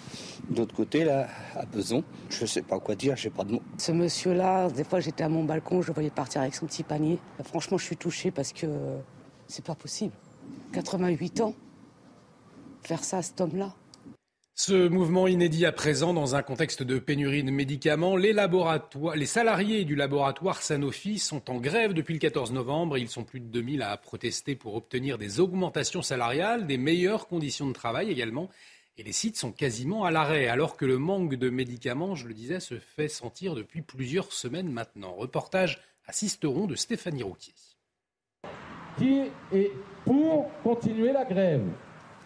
d'autre 0.50 0.76
côté, 0.76 1.04
là, 1.04 1.28
à 1.56 1.66
Beson. 1.66 2.04
Je 2.30 2.42
ne 2.42 2.48
sais 2.48 2.62
pas 2.62 2.80
quoi 2.80 2.96
dire, 2.96 3.16
j'ai 3.16 3.30
pas 3.30 3.44
de 3.44 3.54
mots. 3.54 3.62
Ce 3.78 3.92
monsieur-là, 3.92 4.70
des 4.70 4.84
fois 4.84 5.00
j'étais 5.00 5.24
à 5.24 5.30
mon 5.30 5.44
balcon, 5.44 5.82
je 5.82 5.88
le 5.88 5.94
voyais 5.94 6.10
partir 6.10 6.42
avec 6.42 6.56
son 6.56 6.66
petit 6.66 6.84
panier. 6.84 7.20
Franchement, 7.44 7.78
je 7.78 7.86
suis 7.86 7.98
touchée 7.98 8.32
parce 8.32 8.54
que 8.54 8.68
c'est 9.48 9.66
pas 9.66 9.76
possible. 9.76 10.14
88 10.74 11.42
ans, 11.42 11.54
faire 12.84 13.04
ça 13.04 13.18
à 13.18 13.22
cet 13.22 13.40
homme-là. 13.42 13.74
Ce 14.64 14.88
mouvement 14.88 15.26
inédit 15.26 15.66
à 15.66 15.72
présent 15.72 16.14
dans 16.14 16.36
un 16.36 16.44
contexte 16.44 16.84
de 16.84 17.00
pénurie 17.00 17.44
de 17.44 17.50
médicaments, 17.50 18.16
les, 18.16 18.36
salariés 19.26 19.86
du 19.86 19.96
laboratoire 19.96 20.62
Sanofi 20.62 21.18
sont 21.18 21.50
en 21.50 21.58
grève 21.58 21.94
depuis 21.94 22.14
le 22.14 22.20
14 22.20 22.52
novembre. 22.52 23.00
Ils 23.00 23.10
sont 23.10 23.24
plus 23.24 23.40
de 23.40 23.48
2000 23.48 23.82
à 23.82 23.98
protester 23.98 24.56
pour 24.56 24.76
obtenir 24.76 25.18
des 25.18 25.40
augmentations 25.40 26.04
salariales, 26.04 26.68
des 26.68 26.78
meilleures 26.78 27.28
conditions 27.28 27.66
de 27.66 27.74
travail 27.74 28.12
également. 28.12 28.52
Et 29.00 29.04
les 29.04 29.14
sites 29.14 29.36
sont 29.36 29.52
quasiment 29.52 30.06
à 30.06 30.12
l'arrêt, 30.12 30.48
alors 30.48 30.78
que 30.78 30.86
le 30.86 31.00
manque 31.00 31.34
de 31.34 31.50
médicaments, 31.50 32.14
je 32.14 32.28
le 32.28 32.36
disais, 32.36 32.60
se 32.60 32.78
fait 32.78 33.08
sentir 33.08 33.56
depuis 33.56 33.82
plusieurs 33.82 34.32
semaines 34.32 34.72
maintenant. 34.72 35.16
Reportage 35.16 35.82
à 36.06 36.12
de 36.12 36.76
Stéphanie 36.76 37.24
Rouquier. 37.24 37.56
Qui 39.00 39.22
est 39.54 39.72
pour 40.06 40.52
continuer 40.62 41.14
la 41.14 41.26
grève? 41.26 41.64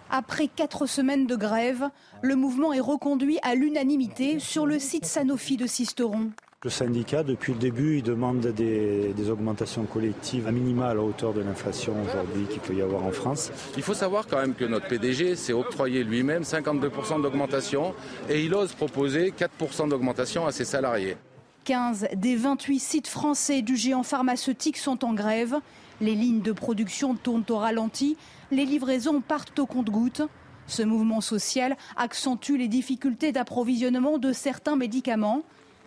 Après 0.09 0.47
quatre 0.47 0.85
semaines 0.85 1.27
de 1.27 1.35
grève, 1.35 1.89
le 2.21 2.35
mouvement 2.35 2.73
est 2.73 2.79
reconduit 2.79 3.39
à 3.41 3.55
l'unanimité 3.55 4.39
sur 4.39 4.65
le 4.65 4.79
site 4.79 5.05
Sanofi 5.05 5.57
de 5.57 5.67
Sisteron. 5.67 6.31
Le 6.63 6.71
syndicat, 6.71 7.21
depuis 7.21 7.53
le 7.53 7.59
début, 7.59 7.97
il 7.97 8.03
demande 8.03 8.39
des, 8.39 9.29
augmentations 9.29 9.83
collectives 9.83 10.47
à 10.47 10.51
minima 10.51 10.87
à 10.87 10.93
la 10.95 11.01
hauteur 11.01 11.31
de 11.31 11.41
l'inflation 11.41 11.93
aujourd'hui 12.01 12.45
qu'il 12.45 12.59
peut 12.59 12.73
y 12.73 12.81
avoir 12.81 13.03
en 13.03 13.11
France. 13.11 13.51
Il 13.77 13.83
faut 13.83 13.93
savoir 13.93 14.25
quand 14.25 14.37
même 14.37 14.55
que 14.55 14.65
notre 14.65 14.87
PDG 14.87 15.35
s'est 15.35 15.53
octroyé 15.53 16.03
lui-même 16.03 16.41
52% 16.41 17.21
d'augmentation 17.21 17.93
et 18.29 18.43
il 18.43 18.55
ose 18.55 18.73
proposer 18.73 19.31
4% 19.31 19.89
d'augmentation 19.89 20.47
à 20.47 20.51
ses 20.51 20.65
salariés. 20.65 21.17
15 21.65 22.07
des 22.15 22.35
28 22.35 22.79
sites 22.79 23.07
français 23.07 23.61
du 23.61 23.75
géant 23.75 24.03
pharmaceutique 24.03 24.77
sont 24.77 25.05
en 25.05 25.13
grève. 25.13 25.55
Les 26.01 26.15
lignes 26.15 26.41
de 26.41 26.51
production 26.51 27.15
tournent 27.15 27.45
au 27.49 27.57
ralenti 27.57 28.17
les 28.51 28.65
livraisons 28.65 29.21
partent 29.21 29.59
au 29.59 29.65
compte-gouttes. 29.65 30.21
Ce 30.67 30.83
mouvement 30.83 31.21
social 31.21 31.75
accentue 31.95 32.57
les 32.57 32.67
difficultés 32.67 33.31
d'approvisionnement 33.31 34.17
de 34.17 34.33
certains 34.33 34.75
médicaments. 34.75 35.43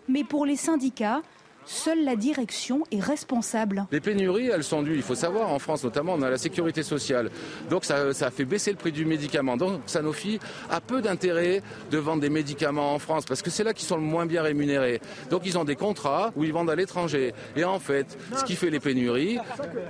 Mais 0.07 0.23
pour 0.23 0.45
les 0.45 0.55
syndicats, 0.55 1.21
Seule 1.65 2.03
la 2.03 2.15
direction 2.15 2.83
est 2.91 2.99
responsable. 2.99 3.85
Les 3.91 3.99
pénuries, 3.99 4.47
elles 4.47 4.63
sont 4.63 4.81
dues, 4.81 4.95
il 4.95 5.03
faut 5.03 5.15
savoir, 5.15 5.51
en 5.51 5.59
France 5.59 5.83
notamment, 5.83 6.13
on 6.13 6.21
a 6.23 6.29
la 6.29 6.37
sécurité 6.37 6.81
sociale. 6.81 7.29
Donc 7.69 7.85
ça, 7.85 8.13
ça 8.13 8.27
a 8.27 8.31
fait 8.31 8.45
baisser 8.45 8.71
le 8.71 8.77
prix 8.77 8.91
du 8.91 9.05
médicament. 9.05 9.55
Donc 9.55 9.81
Sanofi 9.85 10.39
a 10.71 10.81
peu 10.81 11.01
d'intérêt 11.01 11.61
de 11.91 11.97
vendre 11.97 12.21
des 12.21 12.29
médicaments 12.29 12.93
en 12.93 12.99
France 12.99 13.25
parce 13.25 13.41
que 13.41 13.51
c'est 13.51 13.63
là 13.63 13.73
qu'ils 13.73 13.87
sont 13.87 13.97
le 13.97 14.01
moins 14.01 14.25
bien 14.25 14.41
rémunérés. 14.41 14.99
Donc 15.29 15.43
ils 15.45 15.57
ont 15.57 15.63
des 15.63 15.75
contrats 15.75 16.31
où 16.35 16.43
ils 16.43 16.53
vendent 16.53 16.71
à 16.71 16.75
l'étranger. 16.75 17.33
Et 17.55 17.63
en 17.63 17.79
fait, 17.79 18.17
ce 18.35 18.43
qui 18.43 18.55
fait 18.55 18.71
les 18.71 18.79
pénuries, 18.79 19.37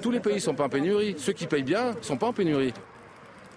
tous 0.02 0.12
les 0.12 0.20
pays 0.20 0.36
ne 0.36 0.40
sont 0.40 0.56
pas 0.56 0.66
en 0.66 0.70
pénurie. 0.70 1.16
Ceux 1.18 1.34
qui 1.34 1.48
payent 1.48 1.64
bien 1.64 1.94
ne 1.94 2.02
sont 2.02 2.18
pas 2.18 2.28
en 2.28 2.34
pénurie. 2.34 2.74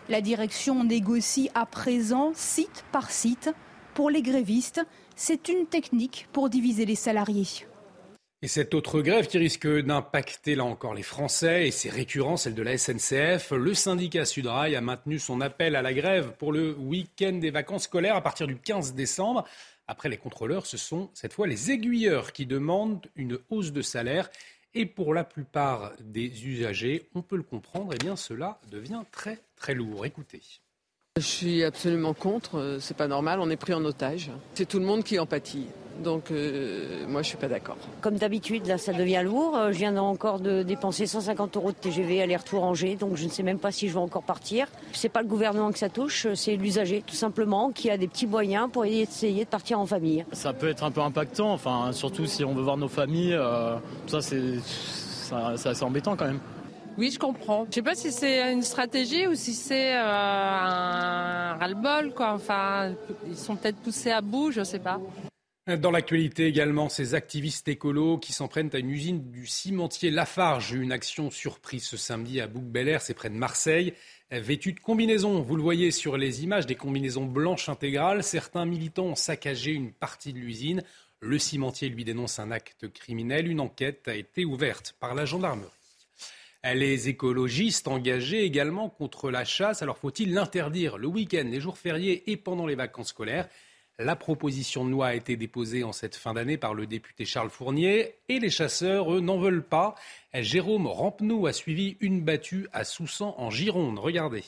La 0.09 0.21
direction 0.21 0.85
négocie 0.85 1.51
à 1.55 1.67
présent 1.67 2.33
site 2.35 2.85
par 2.93 3.11
site. 3.11 3.51
Pour 3.95 4.11
les 4.11 4.23
grévistes, 4.23 4.81
c'est 5.17 5.49
une 5.49 5.67
technique 5.67 6.29
pour 6.33 6.49
diviser 6.49 6.87
les 6.87 6.95
salariés. 6.95 7.67
Et 8.45 8.49
cette 8.49 8.75
autre 8.75 9.03
grève 9.03 9.29
qui 9.29 9.39
risque 9.39 9.69
d'impacter 9.69 10.57
là 10.57 10.65
encore 10.65 10.95
les 10.95 11.05
Français, 11.05 11.69
et 11.69 11.71
c'est 11.71 11.89
récurrent, 11.89 12.37
celle 12.37 12.57
de 12.57 12.63
la 12.63 12.77
SNCF, 12.77 13.53
le 13.53 13.73
syndicat 13.73 14.25
Sudrail 14.25 14.75
a 14.75 14.81
maintenu 14.81 15.21
son 15.21 15.41
appel 15.41 15.77
à 15.77 15.83
la 15.83 15.95
grève 15.95 16.33
pour 16.39 16.51
le 16.51 16.75
week-end 16.75 17.35
des 17.35 17.53
vacances 17.53 17.85
scolaires 17.85 18.17
à 18.17 18.21
partir 18.21 18.49
du 18.49 18.57
15 18.57 18.95
décembre. 18.95 19.47
Après 19.87 20.09
les 20.09 20.17
contrôleurs, 20.17 20.67
ce 20.67 20.77
sont 20.77 21.09
cette 21.15 21.33
fois 21.33 21.47
les 21.47 21.71
aiguilleurs 21.71 22.33
qui 22.33 22.45
demandent 22.45 23.07
une 23.15 23.39
hausse 23.51 23.71
de 23.71 23.81
salaire. 23.81 24.29
Et 24.75 24.87
pour 24.87 25.15
la 25.15 25.23
plupart 25.23 25.93
des 26.01 26.45
usagers, 26.45 27.09
on 27.15 27.23
peut 27.23 27.37
le 27.37 27.45
comprendre, 27.45 27.93
eh 27.95 27.99
bien 27.99 28.17
cela 28.17 28.59
devient 28.73 29.03
très 29.13 29.39
très 29.55 29.75
lourd. 29.75 30.05
Écoutez. 30.05 30.41
Je 31.17 31.23
suis 31.23 31.63
absolument 31.63 32.15
contre, 32.15 32.79
c'est 32.81 32.97
pas 32.97 33.07
normal, 33.07 33.39
on 33.39 33.51
est 33.51 33.57
pris 33.57 33.75
en 33.75 33.85
otage. 33.85 34.33
C'est 34.55 34.67
tout 34.67 34.81
le 34.81 34.87
monde 34.87 35.05
qui 35.05 35.21
en 35.21 35.27
pâtit. 35.27 35.69
Donc 36.03 36.31
euh, 36.31 37.07
moi 37.09 37.23
je 37.23 37.29
suis 37.29 37.37
pas 37.37 37.49
d'accord. 37.49 37.77
Comme 38.01 38.17
d'habitude, 38.17 38.67
là 38.67 38.79
ça 38.79 38.93
devient 38.93 39.23
lourd. 39.25 39.57
Euh, 39.57 39.73
je 39.73 39.79
viens 39.79 39.97
encore 39.97 40.41
de 40.41 40.63
dépenser 40.63 41.07
150 41.07 41.57
euros 41.57 41.73
de 41.73 41.77
TGV 41.77 42.23
aller-retour 42.23 42.63
Angers, 42.65 42.97
donc 42.97 43.17
je 43.17 43.25
ne 43.25 43.31
sais 43.31 43.43
même 43.43 43.59
pas 43.59 43.71
si 43.71 43.89
je 43.89 43.95
vais 43.95 44.01
encore 44.01 44.23
partir. 44.23 44.67
C'est 44.93 45.09
pas 45.09 45.23
le 45.23 45.29
gouvernement 45.29 45.71
que 45.73 45.79
ça 45.79 45.89
touche, 45.89 46.27
c'est 46.35 46.57
l'usager 46.57 47.03
tout 47.07 47.15
simplement 47.15 47.71
qui 47.71 47.91
a 47.91 47.97
des 47.97 48.09
petits 48.09 48.27
moyens 48.27 48.69
pour 48.73 48.85
essayer 48.85 49.45
de 49.45 49.51
partir 49.51 49.79
en 49.79 49.87
famille. 49.87 50.25
Ça 50.33 50.53
peut 50.53 50.69
être 50.69 50.85
un 50.85 50.91
peu 50.91 51.01
impactant, 51.01 51.53
enfin 51.53 51.93
surtout 51.93 52.27
si 52.27 52.45
on 52.45 52.55
veut 52.55 52.63
voir 52.63 52.77
nos 52.77 52.89
familles, 52.89 53.35
euh, 53.35 53.77
ça 54.07 54.21
c'est 54.21 54.59
assez 55.33 55.85
embêtant 55.85 56.17
quand 56.17 56.27
même. 56.27 56.41
Oui, 56.99 57.11
je 57.11 57.19
comprends. 57.19 57.67
Je 57.71 57.77
sais 57.77 57.83
pas 57.83 57.95
si 57.95 58.13
c'est 58.13 58.53
une 58.53 58.63
stratégie 58.63 59.27
ou 59.27 59.35
si 59.35 59.55
c'est 59.55 59.95
euh, 59.97 60.03
un 60.03 61.55
ras-le-bol, 61.55 62.13
quoi. 62.15 62.33
Enfin, 62.35 62.93
ils 63.27 63.37
sont 63.37 63.57
peut-être 63.57 63.79
poussés 63.79 64.11
à 64.11 64.21
bout, 64.21 64.51
je 64.51 64.63
sais 64.63 64.79
pas. 64.79 65.01
Dans 65.69 65.93
l'actualité 65.93 66.47
également, 66.47 66.89
ces 66.89 67.15
activistes 67.15 67.69
écolos 67.69 68.19
qui 68.19 68.33
s'en 68.33 68.49
prennent 68.49 68.71
à 68.73 68.79
une 68.79 68.91
usine 68.91 69.31
du 69.31 69.47
cimentier 69.47 70.11
Lafarge. 70.11 70.73
Une 70.73 70.91
action 70.91 71.31
surprise 71.31 71.85
ce 71.85 71.97
samedi 71.97 72.41
à 72.41 72.49
Bouc-Bel-Air, 72.49 73.01
c'est 73.01 73.15
près 73.15 73.31
de 73.31 73.37
Marseille. 73.37 73.95
Vêtus 74.33 74.73
de 74.73 74.81
combinaisons, 74.81 75.41
vous 75.41 75.55
le 75.55 75.63
voyez 75.63 75.93
sur 75.93 76.17
les 76.17 76.43
images, 76.43 76.67
des 76.67 76.75
combinaisons 76.75 77.27
blanches 77.27 77.69
intégrales. 77.69 78.25
Certains 78.25 78.65
militants 78.65 79.05
ont 79.05 79.15
saccagé 79.15 79.71
une 79.71 79.93
partie 79.93 80.33
de 80.33 80.41
l'usine. 80.41 80.83
Le 81.21 81.39
cimentier 81.39 81.89
lui 81.91 82.05
dénonce 82.05 82.41
un 82.41 82.51
acte 82.51 82.89
criminel. 82.93 83.47
Une 83.47 83.61
enquête 83.61 84.09
a 84.09 84.17
été 84.17 84.45
ouverte 84.45 84.97
par 84.99 85.15
la 85.15 85.27
gendarmerie. 85.27 85.71
Les 86.65 87.09
écologistes 87.09 87.87
engagés 87.87 88.43
également 88.43 88.89
contre 88.89 89.31
la 89.31 89.45
chasse. 89.45 89.81
Alors 89.81 89.99
faut-il 89.99 90.35
l'interdire 90.35 90.99
le 90.99 91.07
week-end, 91.07 91.47
les 91.49 91.61
jours 91.61 91.79
fériés 91.79 92.33
et 92.33 92.37
pendant 92.37 92.67
les 92.67 92.75
vacances 92.75 93.11
scolaires? 93.11 93.49
La 94.05 94.17
proposition 94.17 94.85
de 94.85 94.91
loi 94.91 95.09
a 95.09 95.15
été 95.15 95.37
déposée 95.37 95.85
en 95.85 95.93
cette 95.93 96.17
fin 96.17 96.35
d'année 96.35 96.57
par 96.57 96.75
le 96.75 96.87
député 96.87 97.25
Charles 97.25 97.51
Fournier 97.51 98.17
et 98.29 98.39
les 98.39 98.51
chasseurs, 98.51 99.13
eux, 99.15 99.21
n'en 99.21 99.39
veulent 99.39 99.65
pas. 99.65 99.95
Jérôme 100.35 100.87
Rampenou 100.87 101.47
a 101.47 101.53
suivi 101.53 101.97
une 102.01 102.23
battue 102.23 102.69
à 102.73 102.85
Soussan 102.85 103.35
en 103.39 103.51
Gironde. 103.51 103.99
Regardez. 103.99 104.45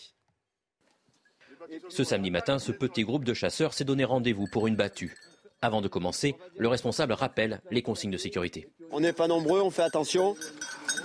Ce 1.88 2.04
samedi 2.04 2.30
matin, 2.30 2.58
ce 2.58 2.72
petit 2.72 3.04
groupe 3.04 3.24
de 3.24 3.34
chasseurs 3.34 3.74
s'est 3.74 3.84
donné 3.84 4.04
rendez-vous 4.04 4.46
pour 4.46 4.66
une 4.66 4.76
battue. 4.76 5.16
Avant 5.62 5.80
de 5.80 5.88
commencer, 5.88 6.36
le 6.58 6.68
responsable 6.68 7.14
rappelle 7.14 7.60
les 7.70 7.80
consignes 7.80 8.10
de 8.10 8.18
sécurité. 8.18 8.68
On 8.90 9.00
n'est 9.00 9.14
pas 9.14 9.28
nombreux, 9.28 9.62
on 9.62 9.70
fait 9.70 9.82
attention. 9.82 10.36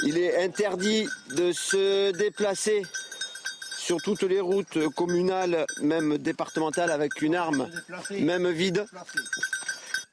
Il 0.06 0.18
est 0.18 0.44
interdit 0.44 1.08
de 1.36 1.52
se 1.54 2.12
déplacer 2.12 2.84
sur 3.90 4.00
toutes 4.04 4.22
les 4.22 4.40
routes 4.40 4.88
communales, 4.90 5.66
même 5.82 6.20
départementales, 6.20 6.92
avec 6.92 7.24
une 7.24 7.34
arme, 7.34 7.68
même 8.12 8.48
vide. 8.52 8.86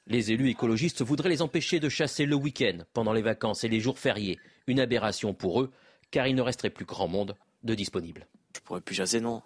Les 0.06 0.32
élus 0.32 0.48
écologistes 0.48 1.02
voudraient 1.02 1.28
les 1.28 1.42
empêcher 1.42 1.78
de 1.78 1.90
chasser 1.90 2.24
le 2.24 2.36
week-end, 2.36 2.78
pendant 2.94 3.12
les 3.12 3.20
vacances 3.20 3.64
et 3.64 3.68
les 3.68 3.80
jours 3.80 3.98
fériés. 3.98 4.38
Une 4.66 4.80
aberration 4.80 5.34
pour 5.34 5.60
eux, 5.60 5.70
car 6.10 6.26
il 6.26 6.34
ne 6.34 6.40
resterait 6.40 6.70
plus 6.70 6.86
grand 6.86 7.06
monde 7.06 7.36
de 7.64 7.74
disponible. 7.74 8.26
Je 8.54 8.60
pourrais 8.60 8.80
plus 8.80 8.94
chasser, 8.94 9.20
non. 9.20 9.42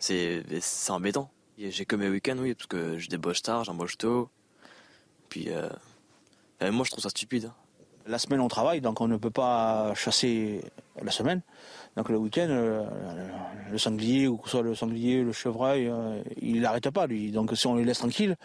C'est 0.00 0.42
embêtant. 0.88 1.30
J'ai 1.56 1.84
que 1.84 1.94
mes 1.94 2.08
week-ends, 2.08 2.38
oui, 2.38 2.54
parce 2.54 2.66
que 2.66 2.98
je 2.98 3.08
débauche 3.08 3.42
tard, 3.42 3.62
j'embauche 3.62 3.96
tôt. 3.96 4.28
Puis, 5.28 5.50
euh, 5.50 5.68
moi, 6.72 6.84
je 6.84 6.90
trouve 6.90 7.04
ça 7.04 7.10
stupide. 7.10 7.52
La 8.06 8.18
semaine, 8.18 8.40
on 8.40 8.48
travaille, 8.48 8.80
donc 8.80 9.00
on 9.00 9.06
ne 9.06 9.16
peut 9.18 9.30
pas 9.30 9.94
chasser 9.94 10.62
la 11.04 11.10
semaine. 11.10 11.40
Donc 11.96 12.08
le 12.08 12.16
week-end, 12.16 12.48
euh, 12.48 12.84
le 13.70 13.78
sanglier, 13.78 14.28
ou 14.28 14.36
que 14.36 14.44
ce 14.44 14.52
soit 14.52 14.62
le 14.62 14.74
sanglier, 14.74 15.22
le 15.22 15.32
chevreuil, 15.32 15.88
euh, 15.88 16.22
il 16.40 16.60
n'arrête 16.60 16.90
pas, 16.90 17.06
lui. 17.06 17.30
Donc 17.30 17.50
si 17.54 17.66
on 17.66 17.76
les 17.76 17.84
laisse 17.84 17.98
tranquilles, 17.98 18.36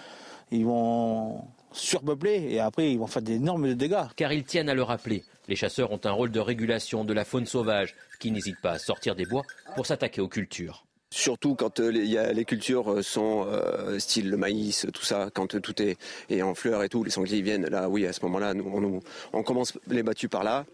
ils 0.51 0.65
vont 0.65 1.43
surpeupler 1.71 2.47
et 2.49 2.59
après 2.59 2.91
ils 2.91 2.99
vont 2.99 3.07
faire 3.07 3.21
d'énormes 3.21 3.73
dégâts. 3.73 4.05
Car 4.15 4.33
ils 4.33 4.43
tiennent 4.43 4.69
à 4.69 4.73
le 4.73 4.83
rappeler, 4.83 5.23
les 5.47 5.55
chasseurs 5.55 5.91
ont 5.91 6.01
un 6.03 6.11
rôle 6.11 6.31
de 6.31 6.39
régulation 6.39 7.05
de 7.05 7.13
la 7.13 7.25
faune 7.25 7.45
sauvage 7.45 7.95
qui 8.19 8.31
n'hésite 8.31 8.59
pas 8.61 8.71
à 8.71 8.79
sortir 8.79 9.15
des 9.15 9.25
bois 9.25 9.43
pour 9.75 9.85
s'attaquer 9.85 10.21
aux 10.21 10.27
cultures. 10.27 10.83
Surtout 11.09 11.55
quand 11.55 11.79
euh, 11.79 11.89
les 11.89 12.45
cultures 12.45 13.01
sont 13.03 13.45
euh, 13.47 13.97
style 13.97 14.29
le 14.29 14.35
maïs, 14.35 14.85
tout 14.93 15.05
ça, 15.05 15.29
quand 15.33 15.47
tout 15.47 15.81
est, 15.81 16.41
en 16.41 16.53
fleurs 16.53 16.83
et 16.83 16.89
tout, 16.89 17.03
les 17.03 17.11
sangliers 17.11 17.41
viennent. 17.41 17.65
Là, 17.67 17.87
oui, 17.87 18.05
à 18.05 18.11
ce 18.11 18.19
moment-là, 18.25 18.53
nous, 18.53 19.01
on, 19.31 19.43
commence 19.43 19.77
les 19.87 20.03
battues 20.03 20.27
par 20.27 20.43
là. 20.43 20.65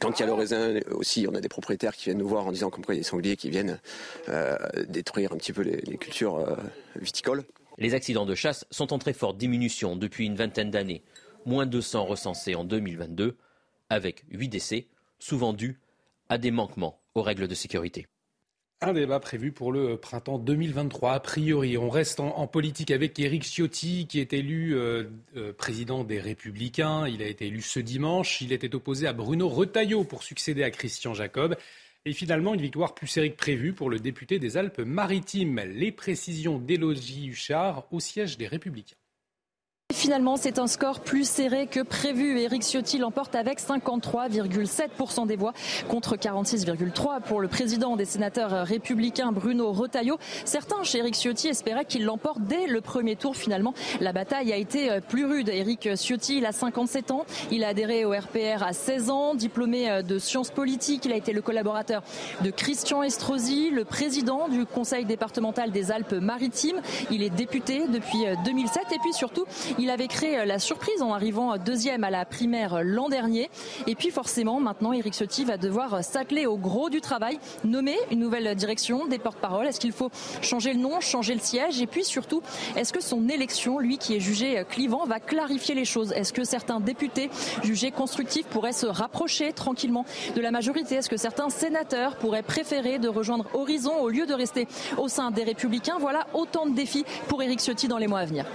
Quand 0.00 0.18
il 0.18 0.20
y 0.20 0.22
a 0.22 0.26
le 0.26 0.32
raisin 0.32 0.80
aussi, 0.90 1.26
on 1.30 1.34
a 1.34 1.40
des 1.40 1.48
propriétaires 1.48 1.94
qui 1.94 2.04
viennent 2.04 2.18
nous 2.18 2.28
voir 2.28 2.46
en 2.46 2.52
disant 2.52 2.70
il 2.70 2.88
y 2.88 2.92
a 2.92 2.94
des 2.94 3.02
sangliers 3.02 3.36
qui 3.36 3.50
viennent 3.50 3.78
détruire 4.88 5.32
un 5.32 5.36
petit 5.36 5.52
peu 5.52 5.62
les, 5.62 5.98
cultures 5.98 6.56
viticoles. 6.96 7.44
Les 7.78 7.92
accidents 7.92 8.24
de 8.24 8.34
chasse 8.34 8.64
sont 8.70 8.94
en 8.94 8.98
très 8.98 9.12
forte 9.12 9.36
diminution 9.36 9.96
depuis 9.96 10.24
une 10.24 10.34
vingtaine 10.34 10.70
d'années. 10.70 11.02
Moins 11.44 11.66
de 11.66 11.72
200 11.72 12.06
recensés 12.06 12.54
en 12.54 12.64
2022, 12.64 13.36
avec 13.90 14.24
8 14.30 14.48
décès, 14.48 14.86
souvent 15.18 15.52
dus 15.52 15.78
à 16.28 16.38
des 16.38 16.50
manquements 16.50 16.98
aux 17.14 17.22
règles 17.22 17.48
de 17.48 17.54
sécurité. 17.54 18.06
Un 18.82 18.92
débat 18.92 19.20
prévu 19.20 19.52
pour 19.52 19.72
le 19.72 19.96
printemps 19.96 20.38
2023. 20.38 21.12
A 21.12 21.20
priori, 21.20 21.78
on 21.78 21.88
reste 21.88 22.20
en, 22.20 22.46
politique 22.46 22.90
avec 22.90 23.18
Éric 23.18 23.42
Ciotti, 23.42 24.06
qui 24.06 24.20
est 24.20 24.34
élu 24.34 24.76
euh, 24.76 25.04
euh, 25.34 25.54
président 25.54 26.04
des 26.04 26.20
Républicains. 26.20 27.08
Il 27.08 27.22
a 27.22 27.26
été 27.26 27.46
élu 27.46 27.62
ce 27.62 27.80
dimanche. 27.80 28.42
Il 28.42 28.52
était 28.52 28.74
opposé 28.74 29.06
à 29.06 29.14
Bruno 29.14 29.48
Retailleau 29.48 30.04
pour 30.04 30.22
succéder 30.22 30.62
à 30.62 30.70
Christian 30.70 31.14
Jacob. 31.14 31.56
Et 32.04 32.12
finalement, 32.12 32.52
une 32.52 32.60
victoire 32.60 32.94
plus 32.94 33.06
serrée 33.06 33.32
que 33.32 33.38
prévue 33.38 33.72
pour 33.72 33.88
le 33.88 33.98
député 33.98 34.38
des 34.38 34.58
Alpes-Maritimes. 34.58 35.58
Les 35.60 35.90
précisions 35.90 36.58
d'Élodie 36.58 37.28
Huchard 37.28 37.86
au 37.92 37.98
siège 37.98 38.36
des 38.36 38.46
Républicains. 38.46 38.96
Finalement, 40.06 40.36
c'est 40.36 40.58
un 40.58 40.66
score 40.66 41.00
plus 41.00 41.28
serré 41.28 41.66
que 41.66 41.80
prévu. 41.80 42.38
Éric 42.38 42.62
Ciotti 42.62 42.98
l'emporte 42.98 43.34
avec 43.34 43.60
53,7% 43.60 45.26
des 45.26 45.36
voix 45.36 45.52
contre 45.88 46.16
46,3% 46.16 47.22
pour 47.22 47.40
le 47.40 47.48
président 47.48 47.96
des 47.96 48.04
sénateurs 48.04 48.66
républicains 48.66 49.32
Bruno 49.32 49.72
Retailleau. 49.72 50.18
Certains 50.44 50.82
chez 50.82 50.98
Éric 50.98 51.14
Ciotti 51.14 51.48
espéraient 51.48 51.84
qu'il 51.84 52.04
l'emporte 52.04 52.40
dès 52.42 52.66
le 52.66 52.80
premier 52.80 53.16
tour. 53.16 53.36
Finalement, 53.36 53.74
la 54.00 54.12
bataille 54.12 54.52
a 54.52 54.56
été 54.56 55.00
plus 55.08 55.24
rude. 55.24 55.48
Éric 55.48 55.88
Ciotti, 55.96 56.38
il 56.38 56.46
a 56.46 56.52
57 56.52 57.10
ans. 57.10 57.24
Il 57.50 57.64
a 57.64 57.68
adhéré 57.68 58.04
au 58.04 58.10
RPR 58.10 58.64
à 58.64 58.72
16 58.72 59.10
ans. 59.10 59.34
Diplômé 59.34 60.02
de 60.02 60.18
sciences 60.18 60.50
politiques, 60.50 61.04
il 61.04 61.12
a 61.12 61.16
été 61.16 61.32
le 61.32 61.42
collaborateur 61.42 62.02
de 62.42 62.50
Christian 62.50 63.02
Estrosi, 63.02 63.70
le 63.70 63.84
président 63.84 64.48
du 64.48 64.66
conseil 64.66 65.04
départemental 65.04 65.70
des 65.70 65.90
Alpes-Maritimes. 65.90 66.80
Il 67.10 67.22
est 67.22 67.30
député 67.30 67.86
depuis 67.88 68.24
2007 68.44 68.82
et 68.92 68.98
puis 68.98 69.12
surtout, 69.12 69.46
il 69.78 69.90
avait 69.90 70.08
créé 70.08 70.44
la 70.44 70.58
surprise 70.58 71.02
en 71.02 71.12
arrivant 71.12 71.56
deuxième 71.58 72.04
à 72.04 72.10
la 72.10 72.24
primaire 72.24 72.82
l'an 72.82 73.08
dernier. 73.08 73.50
Et 73.86 73.94
puis 73.94 74.10
forcément, 74.10 74.60
maintenant, 74.60 74.92
Éric 74.92 75.14
Ciotti 75.14 75.44
va 75.44 75.56
devoir 75.56 76.02
s'atteler 76.04 76.46
au 76.46 76.56
gros 76.56 76.90
du 76.90 77.00
travail, 77.00 77.38
nommer 77.64 77.96
une 78.10 78.20
nouvelle 78.20 78.54
direction, 78.54 79.06
des 79.06 79.18
porte-paroles. 79.18 79.66
Est-ce 79.66 79.80
qu'il 79.80 79.92
faut 79.92 80.10
changer 80.42 80.72
le 80.72 80.78
nom, 80.78 81.00
changer 81.00 81.34
le 81.34 81.40
siège? 81.40 81.80
Et 81.80 81.86
puis 81.86 82.04
surtout, 82.04 82.42
est-ce 82.76 82.92
que 82.92 83.02
son 83.02 83.28
élection, 83.28 83.78
lui 83.78 83.98
qui 83.98 84.14
est 84.14 84.20
jugé 84.20 84.64
clivant, 84.68 85.04
va 85.04 85.20
clarifier 85.20 85.74
les 85.74 85.84
choses? 85.84 86.12
Est-ce 86.12 86.32
que 86.32 86.44
certains 86.44 86.80
députés 86.80 87.30
jugés 87.62 87.90
constructifs 87.90 88.46
pourraient 88.46 88.72
se 88.72 88.86
rapprocher 88.86 89.52
tranquillement 89.52 90.04
de 90.34 90.40
la 90.40 90.50
majorité? 90.50 90.96
Est-ce 90.96 91.10
que 91.10 91.16
certains 91.16 91.50
sénateurs 91.50 92.16
pourraient 92.16 92.42
préférer 92.42 92.98
de 92.98 93.08
rejoindre 93.08 93.46
Horizon 93.54 93.98
au 94.00 94.08
lieu 94.08 94.26
de 94.26 94.34
rester 94.34 94.68
au 94.98 95.08
sein 95.08 95.30
des 95.30 95.44
Républicains? 95.44 95.96
Voilà 95.98 96.26
autant 96.34 96.66
de 96.66 96.74
défis 96.74 97.04
pour 97.28 97.42
Éric 97.42 97.60
Ciotti 97.60 97.88
dans 97.88 97.98
les 97.98 98.06
mois 98.06 98.20
à 98.20 98.24
venir. 98.24 98.46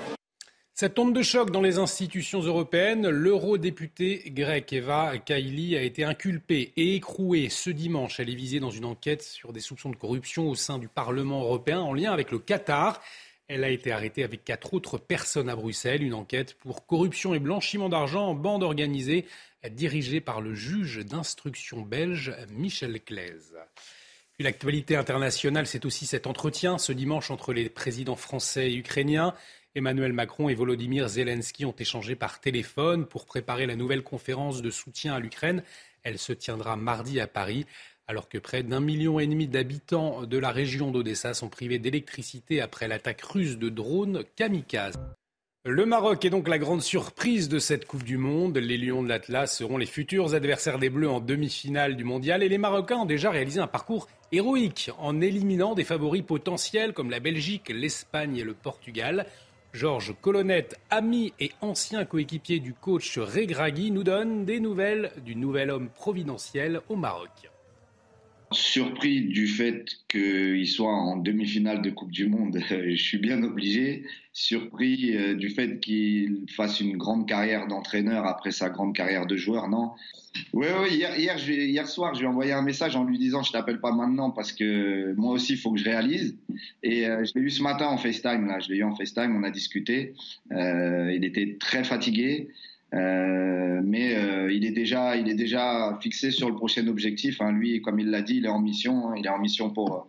Cette 0.82 0.98
onde 0.98 1.14
de 1.14 1.22
choc 1.22 1.52
dans 1.52 1.62
les 1.62 1.78
institutions 1.78 2.40
européennes, 2.40 3.08
l'eurodéputé 3.08 4.24
grec 4.32 4.74
Eva 4.74 5.16
Kaili 5.20 5.78
a 5.78 5.84
été 5.84 6.04
inculpée 6.04 6.74
et 6.76 6.96
écrouée 6.96 7.50
ce 7.50 7.70
dimanche. 7.70 8.20
Elle 8.20 8.32
est 8.32 8.36
visée 8.36 8.60
dans 8.60 8.72
une 8.72 8.86
enquête 8.86 9.22
sur 9.22 9.54
des 9.54 9.60
soupçons 9.60 9.92
de 9.92 9.96
corruption 9.96 10.50
au 10.50 10.56
sein 10.56 10.80
du 10.80 10.88
Parlement 10.88 11.44
européen 11.44 11.82
en 11.82 11.94
lien 11.94 12.12
avec 12.12 12.32
le 12.32 12.40
Qatar. 12.40 13.00
Elle 13.48 13.64
a 13.64 13.70
été 13.70 13.92
arrêtée 13.92 14.24
avec 14.24 14.44
quatre 14.44 14.74
autres 14.74 14.98
personnes 14.98 15.50
à 15.50 15.56
Bruxelles. 15.56 16.02
Une 16.02 16.16
enquête 16.16 16.56
pour 16.56 16.88
corruption 16.88 17.36
et 17.36 17.40
blanchiment 17.40 17.88
d'argent 17.88 18.30
en 18.30 18.34
bande 18.34 18.64
organisée 18.64 19.28
dirigée 19.70 20.20
par 20.20 20.42
le 20.42 20.56
juge 20.56 21.06
d'instruction 21.06 21.82
belge 21.82 22.34
Michel 22.50 23.00
Claise. 23.02 23.54
Puis 24.34 24.44
l'actualité 24.44 24.96
internationale, 24.96 25.68
c'est 25.68 25.86
aussi 25.86 26.08
cet 26.08 26.26
entretien 26.26 26.80
ce 26.80 26.92
dimanche 26.92 27.30
entre 27.30 27.54
les 27.54 27.70
présidents 27.70 28.16
français 28.16 28.72
et 28.72 28.76
ukrainiens. 28.76 29.36
Emmanuel 29.74 30.12
Macron 30.12 30.50
et 30.50 30.54
Volodymyr 30.54 31.08
Zelensky 31.08 31.64
ont 31.64 31.76
échangé 31.80 32.16
par 32.16 32.42
téléphone 32.42 33.06
pour 33.06 33.26
préparer 33.26 33.66
la 33.66 33.78
nouvelle 33.78 34.04
conférence 34.04 34.62
de 34.62 34.70
soutien 34.70 35.14
à 35.14 35.20
l'Ukraine. 35.20 35.64
Elle 36.04 36.18
se 36.18 36.34
tiendra 36.34 36.76
mardi 36.76 37.22
à 37.22 37.28
Paris, 37.28 37.66
alors 38.06 38.28
que 38.28 38.38
près 38.38 38.64
d'un 38.64 38.82
million 38.82 39.18
et 39.22 39.28
demi 39.28 39.48
d'habitants 39.48 40.24
de 40.24 40.38
la 40.38 40.52
région 40.52 40.92
d'Odessa 40.92 41.34
sont 41.34 41.48
privés 41.48 41.80
d'électricité 41.80 42.60
après 42.60 42.90
l'attaque 42.90 43.22
russe 43.22 43.58
de 43.58 43.70
drones 43.70 44.26
kamikazes. 44.36 45.00
Le 45.64 45.86
Maroc 45.86 46.26
est 46.26 46.32
donc 46.32 46.50
la 46.50 46.58
grande 46.58 46.82
surprise 46.82 47.48
de 47.48 47.60
cette 47.60 47.86
Coupe 47.86 48.04
du 48.04 48.18
Monde. 48.18 48.58
Les 48.58 48.78
Lions 48.78 49.04
de 49.04 49.08
l'Atlas 49.08 49.56
seront 49.56 49.78
les 49.78 49.86
futurs 49.86 50.34
adversaires 50.34 50.80
des 50.80 50.90
Bleus 50.90 51.08
en 51.08 51.22
demi-finale 51.22 51.96
du 51.96 52.04
Mondial 52.04 52.44
et 52.44 52.50
les 52.50 52.58
Marocains 52.58 52.98
ont 52.98 53.06
déjà 53.06 53.32
réalisé 53.32 53.62
un 53.62 53.68
parcours 53.68 54.10
héroïque 54.34 54.90
en 54.98 55.22
éliminant 55.22 55.76
des 55.76 55.86
favoris 55.86 56.24
potentiels 56.24 56.94
comme 56.94 57.12
la 57.12 57.22
Belgique, 57.22 57.70
l'Espagne 57.70 58.36
et 58.38 58.44
le 58.44 58.54
Portugal. 58.54 59.28
Georges 59.74 60.14
Colonnette, 60.22 60.80
ami 60.90 61.34
et 61.40 61.52
ancien 61.62 62.04
coéquipier 62.06 62.60
du 62.60 62.74
coach 62.74 63.18
Regragui, 63.18 63.92
nous 63.92 64.04
donne 64.04 64.44
des 64.46 64.60
nouvelles 64.60 65.12
du 65.24 65.36
nouvel 65.36 65.72
homme 65.72 65.90
providentiel 65.90 66.82
au 66.90 66.96
Maroc. 66.96 67.51
Surpris 68.52 69.22
du 69.22 69.48
fait 69.48 69.86
qu'il 70.10 70.68
soit 70.68 70.92
en 70.92 71.16
demi-finale 71.16 71.82
de 71.82 71.90
Coupe 71.90 72.12
du 72.12 72.28
Monde, 72.28 72.60
je 72.70 72.96
suis 72.96 73.18
bien 73.18 73.44
obligé. 73.44 74.04
Surpris 74.34 75.16
euh, 75.16 75.36
du 75.36 75.50
fait 75.50 75.80
qu'il 75.80 76.46
fasse 76.50 76.80
une 76.82 76.98
grande 76.98 77.28
carrière 77.28 77.68
d'entraîneur 77.68 78.26
après 78.26 78.52
sa 78.52 78.70
grande 78.70 78.94
carrière 78.94 79.26
de 79.26 79.38
joueur, 79.38 79.70
non? 79.70 79.92
Oui, 80.54 80.68
oui, 80.82 80.96
hier, 80.96 81.18
hier, 81.18 81.38
hier, 81.50 81.88
soir, 81.88 82.14
je 82.14 82.20
lui 82.20 82.26
ai 82.26 82.30
envoyé 82.30 82.52
un 82.54 82.62
message 82.62 82.96
en 82.96 83.04
lui 83.04 83.18
disant 83.18 83.44
Je 83.44 83.52
t'appelle 83.52 83.80
pas 83.80 83.92
maintenant 83.92 84.32
parce 84.32 84.52
que 84.54 85.14
moi 85.16 85.34
aussi, 85.34 85.54
il 85.54 85.60
faut 85.60 85.72
que 85.72 85.80
je 85.80 85.86
réalise. 85.86 86.38
Et 86.84 87.08
euh, 87.08 87.24
je 87.26 87.34
l'ai 87.36 87.46
eu 87.46 87.50
ce 87.50 87.62
matin 87.62 87.88
en 87.88 87.98
FaceTime, 87.98 88.48
là. 88.48 88.60
Je 88.60 88.70
l'ai 88.70 88.78
eu 88.78 88.84
en 88.84 88.96
FaceTime, 88.96 89.36
on 89.36 89.44
a 89.44 89.52
discuté. 89.52 90.14
Euh, 90.52 91.12
il 91.14 91.24
était 91.26 91.58
très 91.60 91.84
fatigué. 91.84 92.50
Euh, 92.94 93.82
mais 93.84 94.16
euh, 94.16 94.52
il 94.52 94.66
est 94.66 94.72
déjà, 94.72 95.16
il 95.16 95.30
est 95.30 95.36
déjà 95.36 95.98
fixé 96.02 96.32
sur 96.32 96.50
le 96.50 96.56
prochain 96.56 96.88
objectif. 96.88 97.42
Hein. 97.42 97.54
Lui, 97.54 97.82
comme 97.82 98.00
il 98.00 98.10
l'a 98.10 98.22
dit, 98.22 98.38
il 98.38 98.46
est 98.46 98.50
en 98.50 98.60
mission. 98.60 99.10
Hein. 99.10 99.16
Il 99.18 99.26
est 99.26 99.30
en 99.30 99.40
mission 99.40 99.70
pour 99.72 100.08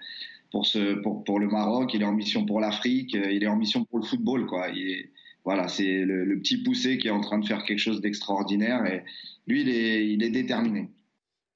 pour 0.50 0.66
ce 0.66 0.94
pour, 1.02 1.24
pour 1.24 1.38
le 1.38 1.48
Maroc. 1.48 1.94
Il 1.94 2.02
est 2.02 2.06
en 2.06 2.12
mission 2.12 2.44
pour 2.44 2.60
l'Afrique. 2.60 3.14
Il 3.14 3.42
est 3.42 3.48
en 3.48 3.56
mission 3.56 3.84
pour 3.84 3.98
le 3.98 4.04
football, 4.04 4.46
quoi. 4.46 4.68
Il 4.70 4.90
est, 4.90 5.10
voilà, 5.44 5.68
c'est 5.68 6.04
le, 6.04 6.24
le, 6.24 6.38
petit 6.38 6.62
poussé 6.62 6.98
qui 6.98 7.08
est 7.08 7.12
en 7.12 7.20
train 7.20 7.38
de 7.38 7.46
faire 7.46 7.64
quelque 7.64 7.80
chose 7.80 8.00
d'extraordinaire. 8.00 8.84
Et 8.86 9.02
lui, 9.46 9.62
il 9.62 9.68
est, 9.68 10.08
il 10.08 10.22
est 10.22 10.30
déterminé. 10.30 10.88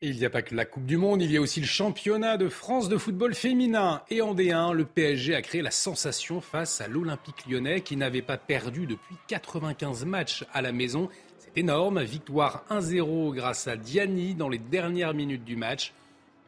Il 0.02 0.18
n'y 0.18 0.26
a 0.26 0.30
pas 0.30 0.42
que 0.42 0.54
la 0.54 0.66
Coupe 0.66 0.85
du 0.85 0.98
Monde, 0.98 1.22
il 1.22 1.32
y 1.32 1.38
a 1.38 1.40
aussi 1.40 1.59
le 1.59 1.66
championnat 1.66 2.37
de 2.37 2.50
France 2.50 2.90
de 2.90 2.98
football 2.98 3.35
féminin. 3.35 4.02
Et 4.11 4.20
en 4.20 4.35
D1, 4.35 4.74
le 4.74 4.85
PSG 4.85 5.35
a 5.35 5.40
créé 5.40 5.62
la 5.62 5.70
sensation 5.70 6.42
face 6.42 6.82
à 6.82 6.87
l'Olympique 6.87 7.46
lyonnais 7.48 7.80
qui 7.80 7.96
n'avait 7.96 8.20
pas 8.20 8.37
perdu 8.37 8.87
depuis 8.87 9.16
95 9.26 10.04
matchs 10.04 10.44
à 10.52 10.61
la 10.61 10.70
maison. 10.70 11.09
C'est 11.38 11.56
énorme, 11.56 12.02
victoire 12.02 12.66
1-0 12.68 13.35
grâce 13.35 13.68
à 13.68 13.76
Diani 13.78 14.35
dans 14.35 14.50
les 14.50 14.59
dernières 14.59 15.14
minutes 15.14 15.44
du 15.44 15.56
match. 15.56 15.94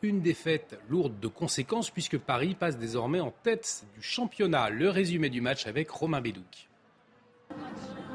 Une 0.03 0.21
défaite 0.21 0.79
lourde 0.91 1.19
de 1.19 1.29
conséquences 1.29 1.89
puisque 1.89 2.19
Paris 2.19 2.55
passe 2.55 2.77
désormais 2.77 3.21
en 3.21 3.31
tête 3.31 3.87
du 3.95 4.03
championnat. 4.03 4.69
Le 4.69 4.91
résumé 4.91 5.31
du 5.31 5.41
match 5.41 5.67
avec 5.67 5.89
Romain 5.89 6.21
Bédouc. 6.21 6.69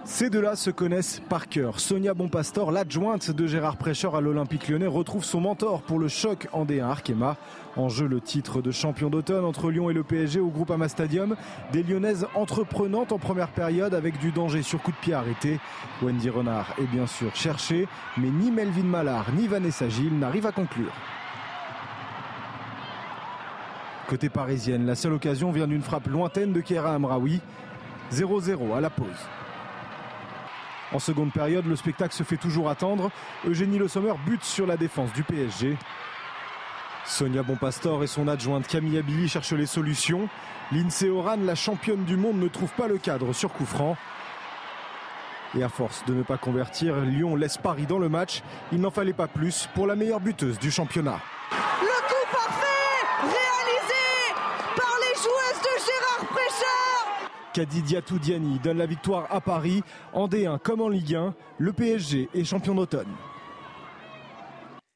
Ces 0.05 0.29
deux-là 0.29 0.57
se 0.57 0.69
connaissent 0.69 1.21
par 1.29 1.47
cœur. 1.47 1.79
Sonia 1.79 2.13
Bonpastor, 2.13 2.73
l'adjointe 2.73 3.31
de 3.31 3.47
Gérard 3.47 3.77
Prêcheur 3.77 4.15
à 4.15 4.21
l'Olympique 4.21 4.67
lyonnais, 4.67 4.85
retrouve 4.85 5.23
son 5.23 5.39
mentor 5.39 5.81
pour 5.81 5.97
le 5.97 6.09
choc 6.09 6.49
en 6.51 6.65
D1 6.65 6.83
Arkema. 6.83 7.37
En 7.77 7.87
jeu 7.87 8.05
le 8.05 8.19
titre 8.19 8.61
de 8.61 8.69
champion 8.69 9.09
d'automne 9.09 9.45
entre 9.45 9.71
Lyon 9.71 9.89
et 9.89 9.93
le 9.93 10.03
PSG 10.03 10.41
au 10.41 10.49
groupe 10.49 10.71
Ama 10.71 10.89
Stadium. 10.89 11.37
Des 11.71 11.83
Lyonnaises 11.83 12.27
entreprenantes 12.35 13.13
en 13.13 13.17
première 13.17 13.47
période 13.47 13.93
avec 13.93 14.19
du 14.19 14.31
danger 14.31 14.61
sur 14.61 14.81
coup 14.81 14.91
de 14.91 14.97
pied 14.97 15.13
arrêté. 15.13 15.61
Wendy 16.01 16.29
Renard 16.29 16.75
est 16.79 16.87
bien 16.87 17.07
sûr 17.07 17.33
cherchée, 17.33 17.87
mais 18.17 18.29
ni 18.29 18.51
Melvin 18.51 18.83
Mallard 18.83 19.31
ni 19.33 19.47
Vanessa 19.47 19.87
Gilles 19.87 20.19
n'arrivent 20.19 20.47
à 20.47 20.51
conclure. 20.51 20.91
Côté 24.09 24.27
parisienne, 24.27 24.85
la 24.85 24.95
seule 24.95 25.13
occasion 25.13 25.51
vient 25.51 25.67
d'une 25.67 25.81
frappe 25.81 26.07
lointaine 26.07 26.51
de 26.51 26.59
Kera 26.59 26.93
Amraoui. 26.93 27.39
0-0 28.11 28.75
à 28.75 28.81
la 28.81 28.89
pause. 28.89 29.07
En 30.93 30.99
seconde 30.99 31.31
période, 31.31 31.65
le 31.65 31.75
spectacle 31.75 32.13
se 32.13 32.21
fait 32.21 32.37
toujours 32.37 32.69
attendre. 32.69 33.09
Eugénie 33.47 33.79
Le 33.79 33.87
Sommer 33.87 34.13
bute 34.27 34.43
sur 34.43 34.67
la 34.67 34.77
défense 34.77 35.11
du 35.13 35.23
PSG. 35.23 35.75
Sonia 37.05 37.41
Bonpastor 37.41 38.03
et 38.03 38.07
son 38.07 38.27
adjointe 38.27 38.67
Camille 38.67 38.99
Abilly 38.99 39.27
cherchent 39.27 39.53
les 39.53 39.65
solutions. 39.65 40.29
Lindsay 40.71 41.09
Oran, 41.09 41.37
la 41.43 41.55
championne 41.55 42.03
du 42.03 42.15
monde, 42.15 42.37
ne 42.37 42.47
trouve 42.47 42.71
pas 42.73 42.87
le 42.87 42.99
cadre 42.99 43.33
sur 43.33 43.51
coup 43.51 43.65
franc. 43.65 43.97
Et 45.57 45.63
à 45.63 45.69
force 45.69 46.05
de 46.05 46.13
ne 46.13 46.23
pas 46.23 46.37
convertir, 46.37 46.95
Lyon 47.01 47.35
laisse 47.35 47.57
Paris 47.57 47.85
dans 47.87 47.99
le 47.99 48.09
match. 48.09 48.41
Il 48.71 48.79
n'en 48.79 48.91
fallait 48.91 49.13
pas 49.13 49.27
plus 49.27 49.67
pour 49.73 49.87
la 49.87 49.95
meilleure 49.95 50.19
buteuse 50.19 50.59
du 50.59 50.71
championnat. 50.71 51.19
Le 51.81 52.07
coup 52.07 52.31
parfait 52.31 53.05
réalisé 53.21 54.35
par 54.75 54.95
les 55.01 55.15
joueuses 55.15 55.61
de 55.61 55.85
Gérard 55.85 56.27
Prêcheur 56.29 56.92
Kadi 57.53 57.83
Diani 57.83 58.57
donne 58.63 58.79
la 58.79 58.87
victoire 58.87 59.27
à 59.29 59.39
Paris 59.39 59.83
en 60.11 60.27
D1 60.27 60.57
comme 60.57 60.81
en 60.81 60.89
Ligue 60.89 61.13
1. 61.13 61.35
Le 61.59 61.71
PSG 61.71 62.27
est 62.33 62.43
champion 62.43 62.73
d'automne. 62.73 63.13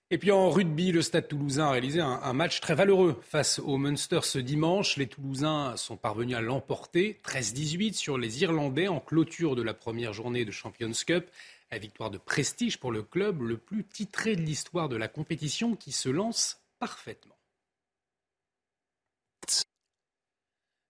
Et 0.10 0.18
puis 0.18 0.32
en 0.32 0.50
rugby, 0.50 0.92
le 0.92 1.04
Stade 1.04 1.28
toulousain 1.28 1.66
a 1.66 1.72
réalisé 1.72 2.00
un, 2.00 2.20
un, 2.24 2.34
match 2.34 2.60
très 2.62 2.74
valeureux 2.74 3.20
face 3.22 3.60
au 3.60 3.78
Munster 3.78 4.22
ce 4.24 4.40
dimanche. 4.40 4.98
Les 4.98 5.06
Toulousains 5.06 5.76
sont 5.76 5.98
parvenus 5.98 6.36
à 6.36 6.42
l'emporter 6.42 7.20
13-18 7.24 7.94
sur 7.94 8.18
les 8.18 8.42
Irlandais 8.42 8.88
en 8.88 9.02
clôture 9.02 9.56
de 9.56 9.62
la 9.62 9.76
première 9.76 10.14
journée 10.14 10.44
de 10.44 10.52
Champions 10.52 10.92
Cup. 11.06 11.30
La 11.72 11.78
victoire 11.78 12.10
de 12.10 12.18
prestige 12.18 12.80
pour 12.80 12.92
le 12.92 13.04
club 13.04 13.42
le 13.42 13.58
plus 13.58 13.84
titré 13.84 14.36
de 14.36 14.42
l'histoire 14.42 14.90
de 14.90 14.96
la 14.96 15.10
compétition 15.10 15.76
qui 15.76 15.92
se 15.92 16.10
lance 16.10 16.62
parfaitement. 16.80 17.37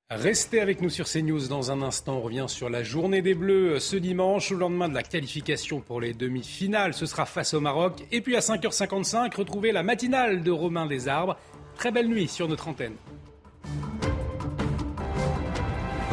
Restez 0.09 0.61
avec 0.61 0.81
nous 0.81 0.89
sur 0.89 1.05
CNews 1.05 1.49
dans 1.49 1.69
un 1.69 1.81
instant. 1.81 2.19
On 2.19 2.21
revient 2.21 2.45
sur 2.47 2.69
la 2.69 2.81
journée 2.81 3.21
des 3.21 3.33
Bleus 3.33 3.81
ce 3.81 3.97
dimanche, 3.97 4.53
au 4.53 4.55
lendemain 4.55 4.87
de 4.87 4.93
la 4.93 5.03
qualification 5.03 5.81
pour 5.81 5.99
les 5.99 6.13
demi-finales. 6.13 6.93
Ce 6.93 7.05
sera 7.05 7.25
face 7.25 7.53
au 7.53 7.59
Maroc. 7.59 8.05
Et 8.13 8.21
puis 8.21 8.37
à 8.37 8.39
5h55, 8.39 9.35
retrouvez 9.35 9.73
la 9.73 9.83
matinale 9.83 10.43
de 10.43 10.51
Romain 10.51 10.85
Desarbres. 10.85 11.35
Très 11.75 11.91
belle 11.91 12.07
nuit 12.07 12.29
sur 12.29 12.47
notre 12.47 12.69
antenne. 12.69 12.95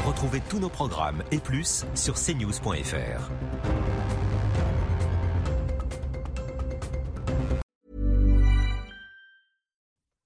Retrouvez 0.05 0.41
tous 0.49 0.59
nos 0.59 0.71
programmes 0.71 1.23
et 1.31 1.39
plus 1.39 1.87
sur 1.95 2.15
cnews.fr. 2.15 3.31